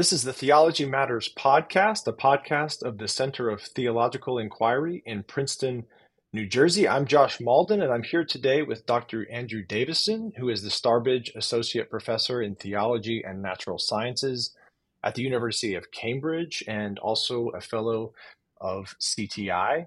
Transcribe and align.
This 0.00 0.14
is 0.14 0.22
the 0.22 0.32
Theology 0.32 0.86
Matters 0.86 1.30
podcast, 1.36 2.06
a 2.06 2.14
podcast 2.14 2.82
of 2.82 2.96
the 2.96 3.06
Center 3.06 3.50
of 3.50 3.60
Theological 3.60 4.38
Inquiry 4.38 5.02
in 5.04 5.24
Princeton, 5.24 5.84
New 6.32 6.46
Jersey. 6.46 6.88
I'm 6.88 7.04
Josh 7.04 7.36
Mauldin, 7.36 7.82
and 7.82 7.92
I'm 7.92 8.02
here 8.02 8.24
today 8.24 8.62
with 8.62 8.86
Dr. 8.86 9.30
Andrew 9.30 9.62
Davison, 9.62 10.32
who 10.38 10.48
is 10.48 10.62
the 10.62 10.70
Starbridge 10.70 11.36
Associate 11.36 11.90
Professor 11.90 12.40
in 12.40 12.54
Theology 12.54 13.22
and 13.22 13.42
Natural 13.42 13.76
Sciences 13.78 14.56
at 15.04 15.16
the 15.16 15.22
University 15.22 15.74
of 15.74 15.90
Cambridge 15.90 16.64
and 16.66 16.98
also 17.00 17.48
a 17.48 17.60
Fellow 17.60 18.14
of 18.58 18.94
CTI. 19.02 19.84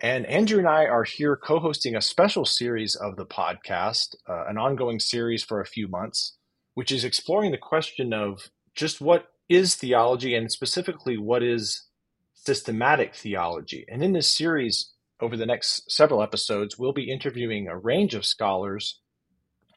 And 0.00 0.26
Andrew 0.26 0.58
and 0.58 0.68
I 0.68 0.84
are 0.84 1.04
here 1.04 1.34
co 1.34 1.60
hosting 1.60 1.96
a 1.96 2.02
special 2.02 2.44
series 2.44 2.94
of 2.94 3.16
the 3.16 3.24
podcast, 3.24 4.16
uh, 4.28 4.44
an 4.48 4.58
ongoing 4.58 5.00
series 5.00 5.42
for 5.42 5.62
a 5.62 5.66
few 5.66 5.88
months, 5.88 6.36
which 6.74 6.92
is 6.92 7.04
exploring 7.04 7.52
the 7.52 7.56
question 7.56 8.12
of 8.12 8.50
just 8.80 8.98
what 8.98 9.26
is 9.50 9.74
theology 9.74 10.34
and 10.34 10.50
specifically 10.50 11.18
what 11.18 11.42
is 11.42 11.88
systematic 12.32 13.14
theology. 13.14 13.84
And 13.88 14.02
in 14.02 14.14
this 14.14 14.34
series, 14.34 14.92
over 15.20 15.36
the 15.36 15.44
next 15.44 15.92
several 15.92 16.22
episodes, 16.22 16.78
we'll 16.78 16.94
be 16.94 17.10
interviewing 17.10 17.68
a 17.68 17.76
range 17.76 18.14
of 18.14 18.24
scholars 18.24 19.00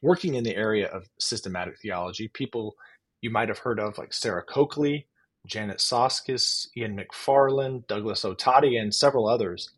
working 0.02 0.36
in 0.36 0.44
the 0.44 0.56
area 0.56 0.86
of 0.88 1.04
systematic 1.18 1.74
theology, 1.82 2.28
people 2.28 2.76
you 3.20 3.28
might 3.28 3.50
have 3.50 3.58
heard 3.58 3.78
of 3.78 3.98
like 3.98 4.14
Sarah 4.14 4.42
Coakley, 4.42 5.06
Janet 5.46 5.78
Soskice, 5.78 6.68
Ian 6.74 6.98
McFarland, 6.98 7.86
Douglas 7.86 8.24
Ottati, 8.24 8.80
and 8.80 8.94
several 8.94 9.28
others, 9.28 9.70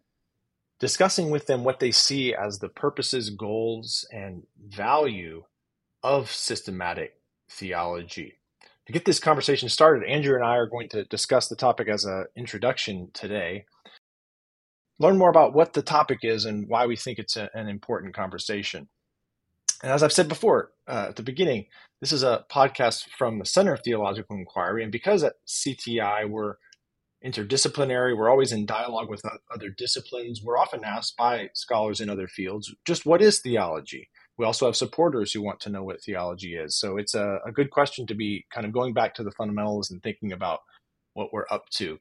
discussing 0.78 1.30
with 1.30 1.46
them 1.46 1.64
what 1.64 1.80
they 1.80 1.90
see 1.90 2.32
as 2.32 2.60
the 2.60 2.68
purposes, 2.68 3.30
goals, 3.30 4.06
and 4.12 4.44
value 4.68 5.42
of 6.04 6.30
systematic 6.30 7.14
theology 7.50 8.34
to 8.86 8.92
get 8.92 9.04
this 9.04 9.18
conversation 9.18 9.68
started, 9.68 10.08
Andrew 10.08 10.36
and 10.36 10.44
I 10.44 10.56
are 10.56 10.68
going 10.68 10.88
to 10.90 11.04
discuss 11.04 11.48
the 11.48 11.56
topic 11.56 11.88
as 11.88 12.04
an 12.04 12.26
introduction 12.36 13.10
today. 13.12 13.64
Learn 14.98 15.18
more 15.18 15.28
about 15.28 15.54
what 15.54 15.72
the 15.72 15.82
topic 15.82 16.20
is 16.22 16.44
and 16.44 16.68
why 16.68 16.86
we 16.86 16.96
think 16.96 17.18
it's 17.18 17.36
a, 17.36 17.50
an 17.52 17.68
important 17.68 18.14
conversation. 18.14 18.88
And 19.82 19.92
as 19.92 20.02
I've 20.02 20.12
said 20.12 20.28
before 20.28 20.70
uh, 20.88 21.06
at 21.08 21.16
the 21.16 21.22
beginning, 21.22 21.66
this 22.00 22.12
is 22.12 22.22
a 22.22 22.44
podcast 22.50 23.06
from 23.18 23.38
the 23.38 23.44
Center 23.44 23.74
of 23.74 23.80
Theological 23.82 24.36
Inquiry. 24.36 24.82
And 24.82 24.92
because 24.92 25.22
at 25.22 25.34
CTI 25.46 26.28
we're 26.30 26.54
interdisciplinary, 27.24 28.16
we're 28.16 28.30
always 28.30 28.52
in 28.52 28.66
dialogue 28.66 29.10
with 29.10 29.22
other 29.52 29.68
disciplines, 29.68 30.42
we're 30.42 30.58
often 30.58 30.84
asked 30.84 31.16
by 31.16 31.50
scholars 31.54 32.00
in 32.00 32.08
other 32.08 32.28
fields 32.28 32.74
just 32.86 33.04
what 33.04 33.20
is 33.20 33.40
theology? 33.40 34.08
We 34.38 34.44
also 34.44 34.66
have 34.66 34.76
supporters 34.76 35.32
who 35.32 35.42
want 35.42 35.60
to 35.60 35.70
know 35.70 35.82
what 35.82 36.02
theology 36.02 36.56
is. 36.56 36.76
So 36.78 36.98
it's 36.98 37.14
a, 37.14 37.40
a 37.46 37.52
good 37.52 37.70
question 37.70 38.06
to 38.06 38.14
be 38.14 38.44
kind 38.52 38.66
of 38.66 38.72
going 38.72 38.92
back 38.92 39.14
to 39.14 39.24
the 39.24 39.30
fundamentals 39.32 39.90
and 39.90 40.02
thinking 40.02 40.32
about 40.32 40.60
what 41.14 41.32
we're 41.32 41.46
up 41.50 41.68
to. 41.70 41.98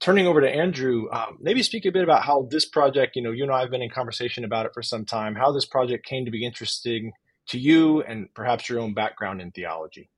Turning 0.00 0.26
over 0.26 0.40
to 0.40 0.50
Andrew, 0.50 1.08
um, 1.12 1.38
maybe 1.40 1.62
speak 1.62 1.86
a 1.86 1.92
bit 1.92 2.02
about 2.02 2.24
how 2.24 2.48
this 2.50 2.66
project, 2.66 3.14
you 3.14 3.22
know, 3.22 3.30
you 3.30 3.44
and 3.44 3.52
I 3.52 3.60
have 3.60 3.70
been 3.70 3.82
in 3.82 3.90
conversation 3.90 4.44
about 4.44 4.66
it 4.66 4.72
for 4.74 4.82
some 4.82 5.04
time, 5.04 5.36
how 5.36 5.52
this 5.52 5.64
project 5.64 6.04
came 6.04 6.24
to 6.24 6.30
be 6.30 6.44
interesting 6.44 7.12
to 7.46 7.58
you 7.58 8.02
and 8.02 8.32
perhaps 8.34 8.68
your 8.68 8.80
own 8.80 8.92
background 8.92 9.40
in 9.40 9.52
theology. 9.52 10.10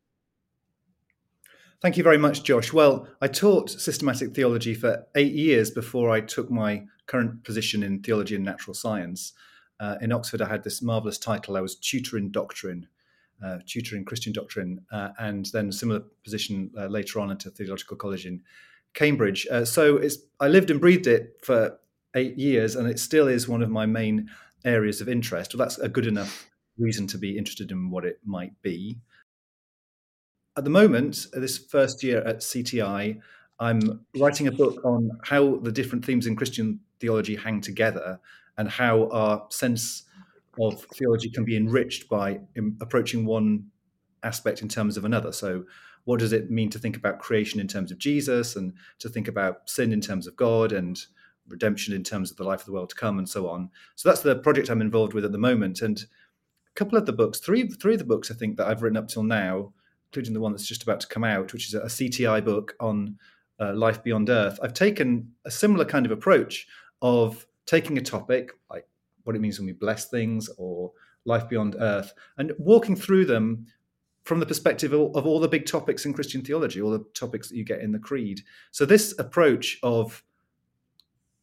Thank 1.83 1.99
you 1.99 2.03
very 2.03 2.19
much, 2.19 2.43
Josh. 2.43 2.73
Well, 2.73 3.07
I 3.21 3.29
taught 3.29 3.69
systematic 3.69 4.35
theology 4.35 4.75
for 4.75 5.07
eight 5.15 5.35
years 5.35 5.71
before 5.71 6.11
I 6.11 6.23
took 6.23 6.51
my 6.51 6.85
current 7.07 7.45
position 7.45 7.83
in 7.83 8.01
theology 8.01 8.35
and 8.35 8.45
natural 8.45 8.75
science 8.75 9.35
uh, 9.81 9.97
in 10.01 10.13
Oxford, 10.13 10.43
I 10.43 10.49
had 10.49 10.65
this 10.65 10.83
marvelous 10.83 11.19
title. 11.19 11.57
I 11.57 11.61
was 11.61 11.77
tutor 11.77 12.17
in 12.17 12.31
doctrine, 12.31 12.87
uh, 13.45 13.59
tutor 13.67 13.97
in 13.97 14.05
Christian 14.05 14.33
doctrine, 14.33 14.81
uh, 14.91 15.11
and 15.19 15.47
then 15.47 15.69
a 15.69 15.73
similar 15.73 16.01
position 16.25 16.71
uh, 16.79 16.87
later 16.87 17.21
on 17.21 17.31
at 17.31 17.45
a 17.47 17.51
theological 17.51 17.97
college 17.97 18.27
in 18.27 18.43
Cambridge. 18.95 19.47
Uh, 19.51 19.65
so 19.65 20.01
I 20.41 20.49
lived 20.49 20.71
and 20.71 20.81
breathed 20.81 21.07
it 21.07 21.41
for 21.43 21.79
eight 22.15 22.39
years, 22.39 22.77
and 22.77 22.89
it 22.89 22.99
still 22.99 23.29
is 23.29 23.49
one 23.49 23.63
of 23.63 23.71
my 23.71 23.85
main 23.87 24.31
areas 24.65 25.01
of 25.01 25.09
interest. 25.09 25.55
Well, 25.55 25.65
that's 25.65 25.79
a 25.79 25.89
good 25.89 26.07
enough 26.07 26.49
reason 26.79 27.07
to 27.09 27.19
be 27.19 27.37
interested 27.37 27.71
in 27.71 27.91
what 27.91 28.05
it 28.05 28.21
might 28.25 28.61
be. 28.63 28.99
At 30.57 30.65
the 30.65 30.71
moment, 30.71 31.27
this 31.35 31.59
first 31.59 32.03
year 32.03 32.23
at 32.23 32.39
CTI, 32.39 33.21
I'm 33.61 34.07
writing 34.19 34.47
a 34.47 34.53
book 34.53 34.83
on 34.85 35.11
how 35.23 35.57
the 35.57 35.73
different 35.73 36.05
themes 36.05 36.27
in 36.27 36.37
Christian 36.37 36.81
theology 36.99 37.37
hang 37.37 37.61
together 37.61 38.19
and 38.59 38.69
how 38.69 39.09
our 39.11 39.47
sense 39.51 40.05
of 40.59 40.83
theology 40.95 41.31
can 41.31 41.45
be 41.45 41.57
enriched 41.57 42.09
by 42.09 42.41
approaching 42.81 43.27
one 43.27 43.67
aspect 44.23 44.63
in 44.63 44.69
terms 44.69 44.97
of 44.97 45.05
another. 45.05 45.33
So, 45.33 45.65
what 46.05 46.21
does 46.21 46.33
it 46.33 46.51
mean 46.51 46.71
to 46.71 46.79
think 46.79 46.97
about 46.97 47.19
creation 47.19 47.59
in 47.59 47.67
terms 47.67 47.91
of 47.91 47.99
Jesus 47.99 48.55
and 48.55 48.73
to 49.01 49.09
think 49.09 49.27
about 49.29 49.69
sin 49.69 49.93
in 49.93 50.01
terms 50.01 50.27
of 50.27 50.37
God 50.37 50.73
and 50.73 50.99
redemption 51.49 51.95
in 51.95 52.05
terms 52.05 52.31
of 52.31 52.37
the 52.37 52.45
life 52.45 52.61
of 52.61 52.67
the 52.67 52.73
world 52.73 52.91
to 52.91 52.97
come 52.97 53.19
and 53.19 53.29
so 53.29 53.49
on? 53.49 53.71
So, 53.97 54.09
that's 54.09 54.23
the 54.23 54.37
project 54.37 54.71
I'm 54.71 54.81
involved 54.81 55.15
with 55.15 55.25
at 55.25 55.33
the 55.33 55.39
moment. 55.39 55.83
And 55.83 55.99
a 55.99 56.75
couple 56.75 56.97
of 56.97 57.07
the 57.07 57.13
books, 57.13 57.39
three, 57.39 57.69
three 57.69 57.95
of 57.95 57.99
the 57.99 58.05
books 58.05 58.31
I 58.31 58.35
think 58.35 58.57
that 58.57 58.67
I've 58.67 58.83
written 58.83 58.97
up 58.97 59.09
till 59.09 59.25
now, 59.25 59.73
including 60.11 60.35
the 60.35 60.41
one 60.41 60.53
that's 60.53 60.67
just 60.67 60.83
about 60.83 61.01
to 61.01 61.09
come 61.09 61.25
out, 61.25 61.53
which 61.53 61.69
is 61.69 61.75
a 61.75 61.87
CTI 61.87 62.45
book 62.45 62.75
on 62.81 63.19
uh, 63.61 63.75
life 63.75 64.03
beyond 64.03 64.29
Earth, 64.31 64.59
I've 64.63 64.75
taken 64.75 65.33
a 65.45 65.51
similar 65.51 65.85
kind 65.85 66.07
of 66.07 66.13
approach 66.13 66.67
of 67.03 67.47
taking 67.67 67.99
a 67.99 68.03
topic 68.03 68.53
like 68.71 68.87
what 69.25 69.37
it 69.37 69.41
means 69.41 69.59
when 69.59 69.67
we 69.67 69.73
bless 69.73 70.09
things 70.09 70.49
or 70.57 70.93
life 71.25 71.49
beyond 71.49 71.77
earth 71.79 72.13
and 72.39 72.53
walking 72.59 72.97
through 72.97 73.25
them 73.25 73.67
from 74.23 74.41
the 74.41 74.47
perspective 74.47 74.93
of, 74.93 75.27
all 75.27 75.39
the 75.39 75.49
big 75.49 75.67
topics 75.67 76.05
in 76.05 76.13
Christian 76.13 76.43
theology, 76.43 76.81
all 76.81 76.91
the 76.91 77.05
topics 77.15 77.49
that 77.49 77.57
you 77.57 77.65
get 77.65 77.81
in 77.81 77.93
the 77.93 77.99
creed. 77.99 78.41
So 78.73 78.85
this 78.85 79.17
approach 79.21 79.79
of 79.85 80.25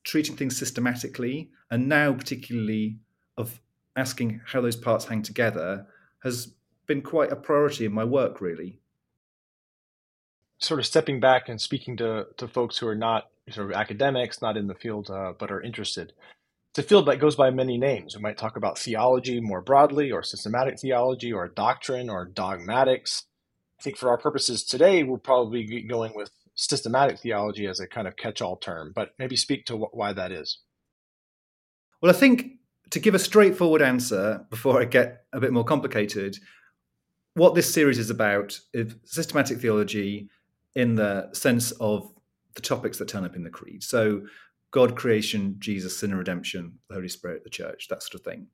treating 0.04 0.36
things 0.36 0.58
systematically 0.58 1.50
and 1.72 1.88
now 1.88 2.14
particularly 2.14 3.00
of 3.38 3.62
asking 3.96 4.42
how 4.46 4.60
those 4.60 4.76
parts 4.76 5.06
hang 5.06 5.22
together 5.22 5.86
has 6.24 6.54
been 6.88 7.02
quite 7.02 7.32
a 7.32 7.38
priority 7.38 7.86
in 7.86 7.94
my 7.94 8.04
work 8.04 8.42
really 8.42 8.80
sort 10.64 10.80
of 10.80 10.86
stepping 10.86 11.20
back 11.20 11.50
and 11.50 11.60
speaking 11.60 11.98
to, 11.98 12.28
to 12.38 12.48
folks 12.48 12.78
who 12.78 12.88
are 12.88 12.96
not 12.96 13.30
sort 13.52 13.70
of 13.70 13.76
academics, 13.76 14.42
not 14.42 14.58
in 14.58 14.68
the 14.68 14.76
field, 14.76 15.10
uh, 15.10 15.34
but 15.38 15.52
are 15.52 15.62
interested. 15.62 16.14
It's 16.72 16.80
a 16.80 16.84
field 16.84 17.08
that 17.08 17.20
goes 17.20 17.36
by 17.36 17.52
many 17.52 17.78
names. 17.78 18.16
We 18.16 18.22
might 18.22 18.38
talk 18.38 18.58
about 18.58 18.80
theology 18.80 19.40
more 19.40 19.62
broadly, 19.62 20.12
or 20.12 20.24
systematic 20.24 20.80
theology, 20.80 21.32
or 21.32 21.48
doctrine, 21.48 22.10
or 22.10 22.26
dogmatics. 22.26 23.24
I 23.80 23.84
think 23.84 23.98
for 23.98 24.10
our 24.10 24.18
purposes 24.18 24.64
today, 24.64 25.04
we'll 25.04 25.18
probably 25.20 25.66
be 25.66 25.84
going 25.84 26.14
with 26.16 26.32
systematic 26.56 27.20
theology 27.20 27.68
as 27.68 27.80
a 27.80 27.88
kind 27.88 28.08
of 28.08 28.16
catch 28.16 28.42
all 28.42 28.58
term, 28.58 28.92
but 28.96 29.14
maybe 29.20 29.36
speak 29.36 29.66
to 29.66 29.78
wh- 29.78 29.94
why 29.94 30.14
that 30.14 30.32
is. 30.32 30.60
Well, 32.02 32.12
I 32.12 32.16
think 32.18 32.54
to 32.92 33.00
give 33.00 33.16
a 33.16 33.20
straightforward 33.20 33.82
answer 33.82 34.46
before 34.50 34.82
I 34.82 34.86
get 34.86 35.26
a 35.34 35.40
bit 35.40 35.54
more 35.54 35.64
complicated, 35.64 36.38
what 37.34 37.56
this 37.56 37.74
series 37.74 37.98
is 37.98 38.10
about 38.10 38.60
is 38.74 38.96
systematic 39.04 39.60
theology 39.60 40.30
in 40.76 40.96
the 40.96 41.30
sense 41.34 41.72
of 41.74 42.12
the 42.56 42.62
topics 42.62 42.98
that 42.98 43.08
turn 43.08 43.26
up 43.26 43.36
in 43.36 43.44
the 43.44 43.50
creed. 43.50 43.84
So, 43.84 44.24
God, 44.72 44.96
creation, 44.96 45.56
Jesus, 45.60 45.98
sin 45.98 46.10
and 46.12 46.20
redemption, 46.20 46.80
the 46.88 46.96
Holy 46.96 47.10
Spirit, 47.10 47.44
the 47.44 47.50
church, 47.50 47.88
that 47.90 48.02
sort 48.02 48.16
of 48.16 48.22
thing. 48.22 48.48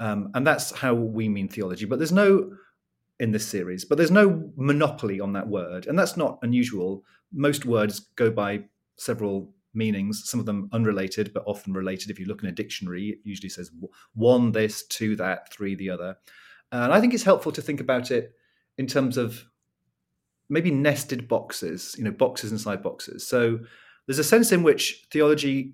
Um, 0.00 0.30
and 0.34 0.46
that's 0.46 0.72
how 0.72 0.94
we 0.94 1.28
mean 1.28 1.48
theology. 1.48 1.84
But 1.84 1.98
there's 1.98 2.12
no, 2.12 2.50
in 3.20 3.30
this 3.30 3.46
series, 3.46 3.84
but 3.84 3.98
there's 3.98 4.10
no 4.10 4.50
monopoly 4.56 5.20
on 5.20 5.32
that 5.34 5.46
word. 5.46 5.86
And 5.86 5.98
that's 5.98 6.16
not 6.16 6.38
unusual. 6.42 7.04
Most 7.32 7.64
words 7.64 8.00
go 8.16 8.30
by 8.30 8.64
several 8.96 9.54
meanings, 9.74 10.22
some 10.26 10.40
of 10.40 10.46
them 10.46 10.68
unrelated, 10.72 11.32
but 11.32 11.44
often 11.46 11.72
related. 11.72 12.10
If 12.10 12.18
you 12.18 12.26
look 12.26 12.42
in 12.42 12.48
a 12.48 12.52
dictionary, 12.52 13.10
it 13.10 13.18
usually 13.24 13.48
says 13.48 13.70
one 14.14 14.52
this, 14.52 14.84
two 14.86 15.16
that, 15.16 15.52
three 15.52 15.74
the 15.74 15.90
other. 15.90 16.16
And 16.72 16.92
I 16.92 17.00
think 17.00 17.14
it's 17.14 17.22
helpful 17.22 17.52
to 17.52 17.62
think 17.62 17.80
about 17.80 18.10
it 18.10 18.34
in 18.78 18.86
terms 18.86 19.16
of 19.16 19.44
maybe 20.52 20.70
nested 20.70 21.26
boxes, 21.28 21.94
you 21.96 22.04
know, 22.04 22.10
boxes 22.10 22.52
inside 22.52 22.82
boxes. 22.82 23.26
So 23.26 23.58
there's 24.06 24.18
a 24.18 24.24
sense 24.24 24.52
in 24.52 24.62
which 24.62 25.06
theology 25.10 25.72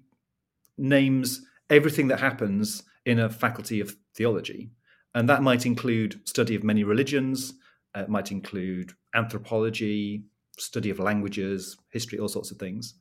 names 0.78 1.42
everything 1.68 2.06
that 2.08 2.20
happens 2.20 2.84
in 3.04 3.18
a 3.18 3.28
faculty 3.28 3.80
of 3.80 3.96
theology. 4.14 4.70
And 5.16 5.28
that 5.28 5.42
might 5.42 5.66
include 5.66 6.20
study 6.28 6.54
of 6.54 6.62
many 6.62 6.84
religions, 6.84 7.54
uh, 7.96 8.02
it 8.02 8.08
might 8.08 8.30
include 8.30 8.92
anthropology, 9.16 10.22
study 10.58 10.90
of 10.90 11.00
languages, 11.00 11.76
history, 11.90 12.20
all 12.20 12.28
sorts 12.28 12.52
of 12.52 12.58
things. 12.58 12.94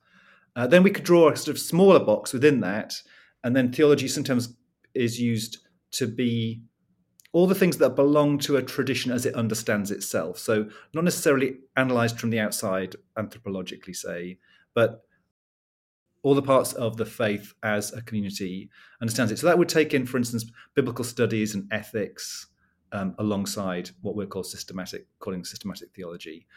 Uh, 0.56 0.65
then 0.65 0.81
we 0.81 0.89
could 0.89 1.03
draw 1.03 1.30
a 1.30 1.35
sort 1.35 1.56
of 1.56 1.62
smaller 1.62 2.00
box 2.00 2.33
within 2.33 2.59
that. 2.62 2.95
And 3.44 3.56
then 3.56 3.71
theology 3.71 4.07
sometimes 4.07 4.56
is 4.95 5.21
used 5.21 5.59
to 5.91 6.07
be 6.07 6.63
all 7.38 7.45
the 7.45 7.54
things 7.54 7.78
that 7.78 7.95
belong 7.95 8.39
to 8.39 8.57
a 8.57 8.63
tradition 8.63 9.12
as 9.12 9.28
it 9.28 9.36
understands 9.36 9.92
itself. 9.92 10.39
So, 10.39 10.68
not 10.95 11.04
necessarily 11.04 11.60
analyzed 11.75 12.19
from 12.19 12.31
the 12.31 12.39
outside, 12.39 12.95
anthropologically, 13.16 13.95
say, 13.95 14.39
but 14.74 15.04
all 16.24 16.34
the 16.34 16.42
parts 16.42 16.74
of 16.74 16.98
the 16.98 17.06
faith 17.06 17.54
as 17.62 17.94
a 17.94 18.01
community 18.01 18.72
understands 19.01 19.31
it. 19.31 19.38
So, 19.38 19.45
that 19.45 19.57
would 19.60 19.69
take 19.69 19.94
in, 19.94 20.07
for 20.07 20.18
instance, 20.18 20.45
biblical 20.74 21.06
studies 21.06 21.54
and 21.54 21.72
ethics 21.72 22.48
um, 22.92 23.13
alongside 23.19 23.92
what 24.01 24.16
we're 24.16 24.44
systematic, 24.44 25.06
calling 25.19 25.45
systematic 25.45 25.94
theology. 25.94 26.48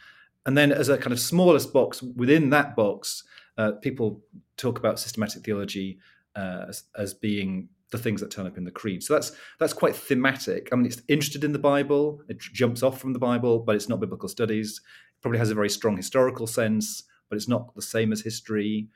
and 0.46 0.56
then 0.56 0.72
as 0.72 0.88
a 0.88 0.96
kind 0.96 1.12
of 1.12 1.20
smallest 1.20 1.74
box 1.74 2.02
within 2.02 2.48
that 2.48 2.74
box, 2.74 3.24
uh, 3.58 3.72
people 3.72 4.22
talk 4.56 4.78
about 4.78 4.98
systematic 4.98 5.44
theology 5.44 5.98
uh, 6.36 6.64
as, 6.70 6.84
as 6.96 7.12
being 7.12 7.68
the 7.90 7.98
things 7.98 8.20
that 8.20 8.30
turn 8.30 8.46
up 8.46 8.56
in 8.56 8.64
the 8.64 8.70
creed. 8.70 9.02
So 9.02 9.14
that's 9.14 9.32
that's 9.58 9.72
quite 9.72 9.96
thematic. 9.96 10.68
I 10.72 10.76
mean, 10.76 10.86
it's 10.86 11.02
interested 11.08 11.44
in 11.44 11.52
the 11.52 11.58
Bible. 11.58 12.22
It 12.28 12.38
jumps 12.38 12.82
off 12.82 13.00
from 13.00 13.12
the 13.12 13.18
Bible, 13.18 13.58
but 13.58 13.74
it's 13.76 13.88
not 13.88 14.00
biblical 14.00 14.28
studies. 14.28 14.80
It 15.16 15.22
probably 15.22 15.38
has 15.38 15.50
a 15.50 15.54
very 15.54 15.70
strong 15.70 15.96
historical 15.96 16.46
sense, 16.46 17.04
but 17.28 17.36
it's 17.36 17.48
not 17.48 17.74
the 17.74 17.82
same 17.82 18.12
as 18.12 18.20
history. 18.20 18.88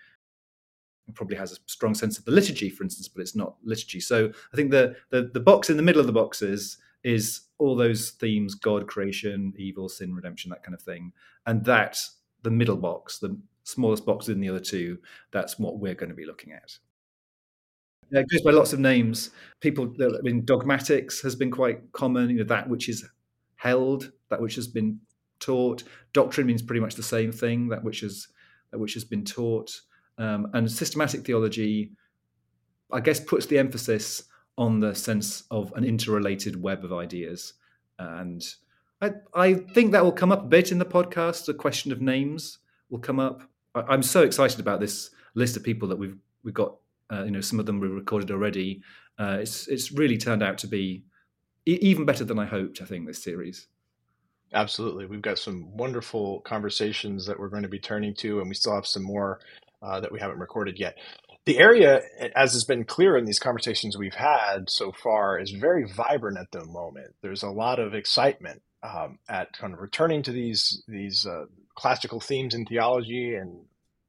It 1.08 1.14
probably 1.14 1.36
has 1.36 1.52
a 1.52 1.56
strong 1.66 1.94
sense 1.94 2.18
of 2.18 2.24
the 2.24 2.30
liturgy, 2.30 2.70
for 2.70 2.82
instance, 2.84 3.08
but 3.08 3.20
it's 3.20 3.36
not 3.36 3.56
liturgy. 3.62 4.00
So 4.00 4.30
I 4.52 4.56
think 4.56 4.70
the 4.70 4.96
the, 5.10 5.30
the 5.34 5.40
box 5.40 5.70
in 5.70 5.76
the 5.76 5.82
middle 5.82 6.00
of 6.00 6.06
the 6.06 6.12
boxes 6.12 6.78
is 7.02 7.42
all 7.58 7.76
those 7.76 8.10
themes: 8.10 8.54
God, 8.54 8.86
creation, 8.86 9.52
evil, 9.56 9.88
sin, 9.88 10.14
redemption, 10.14 10.50
that 10.50 10.62
kind 10.62 10.74
of 10.74 10.82
thing, 10.82 11.12
and 11.46 11.64
that 11.64 11.98
the 12.42 12.50
middle 12.50 12.76
box, 12.76 13.18
the 13.18 13.36
smallest 13.64 14.06
box 14.06 14.28
in 14.28 14.40
the 14.40 14.48
other 14.48 14.60
two, 14.60 14.98
that's 15.32 15.58
what 15.58 15.78
we're 15.78 15.94
going 15.94 16.10
to 16.10 16.14
be 16.14 16.26
looking 16.26 16.52
at. 16.52 16.76
It 18.10 18.28
goes 18.30 18.42
by 18.42 18.50
lots 18.50 18.72
of 18.72 18.80
names. 18.80 19.30
People, 19.60 19.92
that 19.98 20.16
I 20.18 20.22
mean, 20.22 20.44
dogmatics 20.44 21.20
has 21.22 21.34
been 21.34 21.50
quite 21.50 21.92
common. 21.92 22.30
You 22.30 22.38
know, 22.38 22.44
that 22.44 22.68
which 22.68 22.88
is 22.88 23.04
held, 23.56 24.12
that 24.30 24.40
which 24.40 24.54
has 24.56 24.68
been 24.68 25.00
taught. 25.40 25.84
Doctrine 26.12 26.46
means 26.46 26.62
pretty 26.62 26.80
much 26.80 26.94
the 26.94 27.02
same 27.02 27.32
thing. 27.32 27.68
That 27.68 27.84
which 27.84 28.00
has 28.00 28.28
that 28.70 28.78
which 28.78 28.94
has 28.94 29.04
been 29.04 29.24
taught. 29.24 29.80
Um, 30.18 30.48
and 30.52 30.70
systematic 30.70 31.24
theology, 31.24 31.92
I 32.92 33.00
guess, 33.00 33.20
puts 33.20 33.46
the 33.46 33.58
emphasis 33.58 34.24
on 34.56 34.80
the 34.80 34.94
sense 34.94 35.44
of 35.50 35.72
an 35.74 35.84
interrelated 35.84 36.60
web 36.60 36.84
of 36.84 36.92
ideas. 36.92 37.54
And 37.98 38.44
I, 39.00 39.12
I 39.34 39.54
think 39.54 39.92
that 39.92 40.04
will 40.04 40.12
come 40.12 40.32
up 40.32 40.44
a 40.44 40.48
bit 40.48 40.72
in 40.72 40.78
the 40.78 40.84
podcast. 40.84 41.46
The 41.46 41.54
question 41.54 41.92
of 41.92 42.00
names 42.00 42.58
will 42.90 43.00
come 43.00 43.18
up. 43.18 43.42
I, 43.74 43.94
am 43.94 44.02
so 44.02 44.22
excited 44.22 44.60
about 44.60 44.80
this 44.80 45.10
list 45.34 45.56
of 45.56 45.64
people 45.64 45.88
that 45.88 45.96
we've 45.96 46.16
we've 46.44 46.54
got 46.54 46.76
you 47.12 47.30
know, 47.30 47.40
some 47.40 47.60
of 47.60 47.66
them 47.66 47.80
were 47.80 47.88
recorded 47.88 48.30
already. 48.30 48.82
Uh, 49.18 49.38
it's 49.40 49.68
it's 49.68 49.92
really 49.92 50.18
turned 50.18 50.42
out 50.42 50.58
to 50.58 50.66
be 50.66 51.04
even 51.66 52.04
better 52.04 52.24
than 52.24 52.38
I 52.38 52.46
hoped. 52.46 52.82
I 52.82 52.84
think 52.84 53.06
this 53.06 53.22
series. 53.22 53.68
Absolutely, 54.52 55.06
we've 55.06 55.22
got 55.22 55.38
some 55.38 55.76
wonderful 55.76 56.40
conversations 56.40 57.26
that 57.26 57.38
we're 57.38 57.48
going 57.48 57.62
to 57.64 57.68
be 57.68 57.78
turning 57.78 58.14
to, 58.16 58.40
and 58.40 58.48
we 58.48 58.54
still 58.54 58.74
have 58.74 58.86
some 58.86 59.02
more 59.02 59.40
uh, 59.82 60.00
that 60.00 60.12
we 60.12 60.20
haven't 60.20 60.38
recorded 60.38 60.78
yet. 60.78 60.96
The 61.44 61.58
area, 61.58 62.00
as 62.34 62.52
has 62.54 62.64
been 62.64 62.84
clear 62.84 63.18
in 63.18 63.26
these 63.26 63.38
conversations 63.38 63.98
we've 63.98 64.14
had 64.14 64.70
so 64.70 64.92
far, 64.92 65.38
is 65.38 65.50
very 65.50 65.84
vibrant 65.84 66.38
at 66.38 66.50
the 66.52 66.64
moment. 66.64 67.14
There's 67.20 67.42
a 67.42 67.50
lot 67.50 67.78
of 67.78 67.94
excitement 67.94 68.62
um, 68.82 69.18
at 69.28 69.52
kind 69.52 69.74
of 69.74 69.80
returning 69.80 70.22
to 70.22 70.32
these 70.32 70.82
these 70.88 71.26
uh, 71.26 71.44
classical 71.74 72.20
themes 72.20 72.54
in 72.54 72.64
theology 72.64 73.34
and 73.34 73.66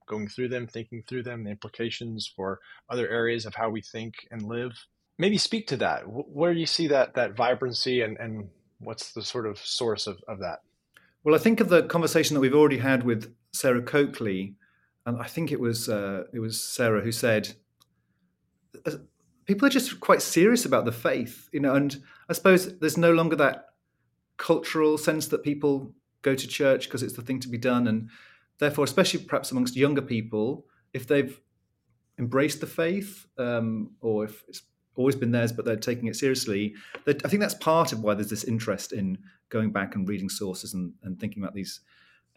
going 0.07 0.27
through 0.27 0.49
them, 0.49 0.67
thinking 0.67 1.03
through 1.07 1.23
them, 1.23 1.43
the 1.43 1.51
implications 1.51 2.31
for 2.35 2.59
other 2.89 3.07
areas 3.09 3.45
of 3.45 3.55
how 3.55 3.69
we 3.69 3.81
think 3.81 4.13
and 4.31 4.43
live. 4.43 4.71
Maybe 5.17 5.37
speak 5.37 5.67
to 5.67 5.77
that. 5.77 6.03
Where 6.05 6.53
do 6.53 6.59
you 6.59 6.65
see 6.65 6.87
that 6.87 7.15
that 7.15 7.35
vibrancy, 7.35 8.01
and 8.01 8.17
and 8.17 8.49
what's 8.79 9.13
the 9.13 9.21
sort 9.21 9.45
of 9.45 9.57
source 9.59 10.07
of, 10.07 10.17
of 10.27 10.39
that? 10.39 10.59
Well, 11.23 11.35
I 11.35 11.39
think 11.39 11.59
of 11.59 11.69
the 11.69 11.83
conversation 11.83 12.33
that 12.33 12.41
we've 12.41 12.53
already 12.53 12.77
had 12.77 13.03
with 13.03 13.33
Sarah 13.51 13.81
Coakley, 13.81 14.55
and 15.05 15.19
I 15.21 15.27
think 15.27 15.51
it 15.51 15.59
was 15.59 15.89
uh, 15.89 16.23
it 16.33 16.39
was 16.39 16.61
Sarah 16.61 17.01
who 17.01 17.11
said 17.11 17.55
uh, 18.85 18.91
people 19.45 19.65
are 19.65 19.71
just 19.71 19.99
quite 19.99 20.21
serious 20.21 20.65
about 20.65 20.85
the 20.85 20.91
faith, 20.91 21.49
you 21.51 21.59
know. 21.59 21.75
And 21.75 21.95
I 22.29 22.33
suppose 22.33 22.77
there's 22.79 22.97
no 22.97 23.11
longer 23.11 23.35
that 23.37 23.69
cultural 24.37 24.97
sense 24.97 25.27
that 25.27 25.43
people 25.43 25.93
go 26.21 26.35
to 26.35 26.47
church 26.47 26.85
because 26.85 27.03
it's 27.03 27.13
the 27.13 27.21
thing 27.21 27.39
to 27.39 27.49
be 27.49 27.57
done, 27.57 27.87
and 27.87 28.09
therefore, 28.59 28.85
especially 28.85 29.21
perhaps 29.21 29.51
amongst 29.51 29.75
younger 29.75 30.01
people, 30.01 30.65
if 30.93 31.07
they've 31.07 31.39
embraced 32.17 32.61
the 32.61 32.67
faith 32.67 33.25
um, 33.37 33.91
or 34.01 34.25
if 34.25 34.43
it's 34.47 34.61
always 34.95 35.15
been 35.15 35.31
theirs, 35.31 35.51
but 35.51 35.65
they're 35.65 35.75
taking 35.75 36.07
it 36.07 36.15
seriously, 36.15 36.73
I 37.07 37.13
think 37.13 37.41
that's 37.41 37.55
part 37.55 37.91
of 37.91 38.01
why 38.01 38.13
there's 38.13 38.29
this 38.29 38.45
interest 38.45 38.93
in 38.93 39.17
going 39.49 39.71
back 39.71 39.95
and 39.95 40.07
reading 40.07 40.29
sources 40.29 40.73
and, 40.73 40.93
and 41.03 41.19
thinking 41.19 41.43
about 41.43 41.53
these 41.53 41.81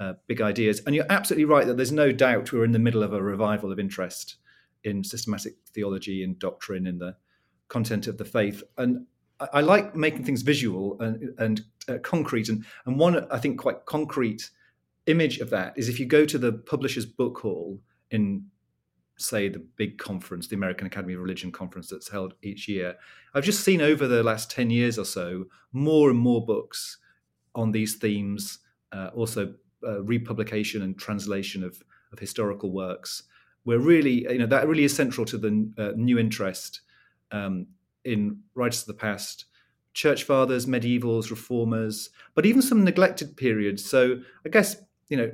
uh, 0.00 0.14
big 0.26 0.40
ideas. 0.40 0.80
And 0.86 0.94
you're 0.94 1.06
absolutely 1.10 1.44
right 1.44 1.66
that 1.66 1.76
there's 1.76 1.92
no 1.92 2.12
doubt 2.12 2.52
we're 2.52 2.64
in 2.64 2.72
the 2.72 2.78
middle 2.78 3.02
of 3.02 3.12
a 3.12 3.22
revival 3.22 3.72
of 3.72 3.78
interest 3.78 4.36
in 4.84 5.02
systematic 5.04 5.54
theology 5.72 6.22
and 6.22 6.38
doctrine 6.38 6.86
in 6.86 6.98
the 6.98 7.16
content 7.68 8.06
of 8.06 8.18
the 8.18 8.24
faith. 8.24 8.62
And 8.76 9.06
I, 9.40 9.48
I 9.54 9.60
like 9.60 9.94
making 9.94 10.24
things 10.24 10.42
visual 10.42 10.96
and, 11.00 11.34
and 11.38 11.64
uh, 11.88 11.98
concrete. 12.02 12.48
And, 12.48 12.64
and 12.86 12.98
one, 12.98 13.26
I 13.30 13.38
think, 13.38 13.58
quite 13.58 13.86
concrete 13.86 14.50
image 15.10 15.38
of 15.38 15.50
that 15.50 15.72
is 15.76 15.88
if 15.88 15.98
you 15.98 16.06
go 16.06 16.24
to 16.24 16.38
the 16.38 16.52
publisher's 16.52 17.06
book 17.06 17.38
hall 17.40 17.80
in 18.10 18.44
say 19.16 19.48
the 19.48 19.58
big 19.76 19.98
conference 19.98 20.46
the 20.46 20.54
american 20.54 20.86
academy 20.86 21.14
of 21.14 21.20
religion 21.20 21.50
conference 21.50 21.88
that's 21.88 22.08
held 22.08 22.34
each 22.42 22.68
year 22.68 22.94
i've 23.34 23.44
just 23.44 23.64
seen 23.64 23.80
over 23.80 24.06
the 24.06 24.22
last 24.22 24.50
10 24.50 24.70
years 24.70 24.96
or 24.98 25.04
so 25.04 25.46
more 25.72 26.08
and 26.08 26.18
more 26.18 26.44
books 26.44 26.98
on 27.54 27.72
these 27.72 27.96
themes 27.96 28.60
uh, 28.92 29.10
also 29.14 29.54
uh, 29.86 30.02
republication 30.02 30.82
and 30.82 30.98
translation 30.98 31.62
of, 31.62 31.82
of 32.12 32.18
historical 32.18 32.70
works. 32.70 33.24
Where 33.64 33.78
really 33.78 34.22
you 34.22 34.38
know 34.38 34.46
that 34.46 34.66
really 34.66 34.84
is 34.84 34.94
central 34.94 35.26
to 35.26 35.36
the 35.36 35.70
uh, 35.76 35.92
new 35.94 36.18
interest 36.18 36.80
um, 37.30 37.66
in 38.04 38.40
writers 38.54 38.80
of 38.80 38.86
the 38.86 38.94
past 38.94 39.44
church 39.92 40.24
fathers 40.24 40.66
medievals 40.66 41.30
reformers 41.30 42.10
but 42.34 42.46
even 42.46 42.62
some 42.62 42.84
neglected 42.84 43.36
periods. 43.36 43.84
So 43.84 44.20
i 44.46 44.48
guess 44.48 44.76
you 45.08 45.16
know, 45.16 45.30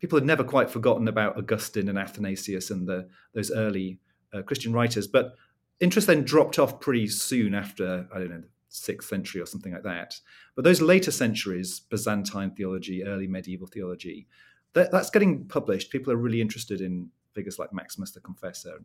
people 0.00 0.18
had 0.18 0.26
never 0.26 0.44
quite 0.44 0.70
forgotten 0.70 1.08
about 1.08 1.36
Augustine 1.36 1.88
and 1.88 1.98
Athanasius 1.98 2.70
and 2.70 2.88
the, 2.88 3.08
those 3.34 3.50
early 3.50 3.98
uh, 4.32 4.42
Christian 4.42 4.72
writers. 4.72 5.06
But 5.06 5.34
interest 5.80 6.06
then 6.06 6.24
dropped 6.24 6.58
off 6.58 6.80
pretty 6.80 7.06
soon 7.06 7.54
after, 7.54 8.08
I 8.12 8.18
don't 8.18 8.30
know, 8.30 8.42
sixth 8.68 9.08
century 9.08 9.40
or 9.40 9.46
something 9.46 9.72
like 9.72 9.82
that. 9.82 10.14
But 10.56 10.64
those 10.64 10.80
later 10.80 11.10
centuries, 11.10 11.80
Byzantine 11.80 12.50
theology, 12.50 13.04
early 13.04 13.26
medieval 13.26 13.66
theology, 13.66 14.26
that, 14.72 14.90
that's 14.90 15.10
getting 15.10 15.44
published. 15.46 15.90
People 15.90 16.12
are 16.12 16.16
really 16.16 16.40
interested 16.40 16.80
in 16.80 17.10
figures 17.34 17.58
like 17.58 17.72
Maximus 17.72 18.12
the 18.12 18.20
Confessor, 18.20 18.82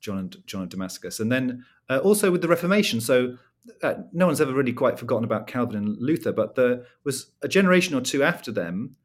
John 0.00 0.18
and 0.18 0.36
John 0.46 0.62
of 0.62 0.68
Damascus, 0.68 1.20
and 1.20 1.30
then 1.30 1.64
uh, 1.88 1.98
also 1.98 2.30
with 2.30 2.40
the 2.40 2.48
Reformation. 2.48 3.00
So 3.00 3.36
uh, 3.82 3.94
no 4.12 4.26
one's 4.26 4.40
ever 4.40 4.54
really 4.54 4.72
quite 4.72 4.98
forgotten 4.98 5.24
about 5.24 5.46
Calvin 5.46 5.76
and 5.76 5.96
Luther, 5.98 6.32
but 6.32 6.54
there 6.54 6.84
was 7.04 7.32
a 7.42 7.48
generation 7.48 7.94
or 7.94 8.00
two 8.00 8.22
after 8.22 8.52
them 8.52 8.96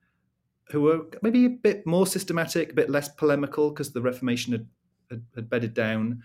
who 0.74 0.82
were 0.82 1.06
maybe 1.22 1.46
a 1.46 1.50
bit 1.50 1.86
more 1.86 2.08
systematic, 2.08 2.72
a 2.72 2.74
bit 2.74 2.90
less 2.90 3.08
polemical 3.08 3.70
because 3.70 3.94
the 3.94 4.02
Reformation 4.02 4.52
had, 4.52 4.68
had, 5.10 5.24
had 5.36 5.50
bedded 5.50 5.76
down, 5.76 6.24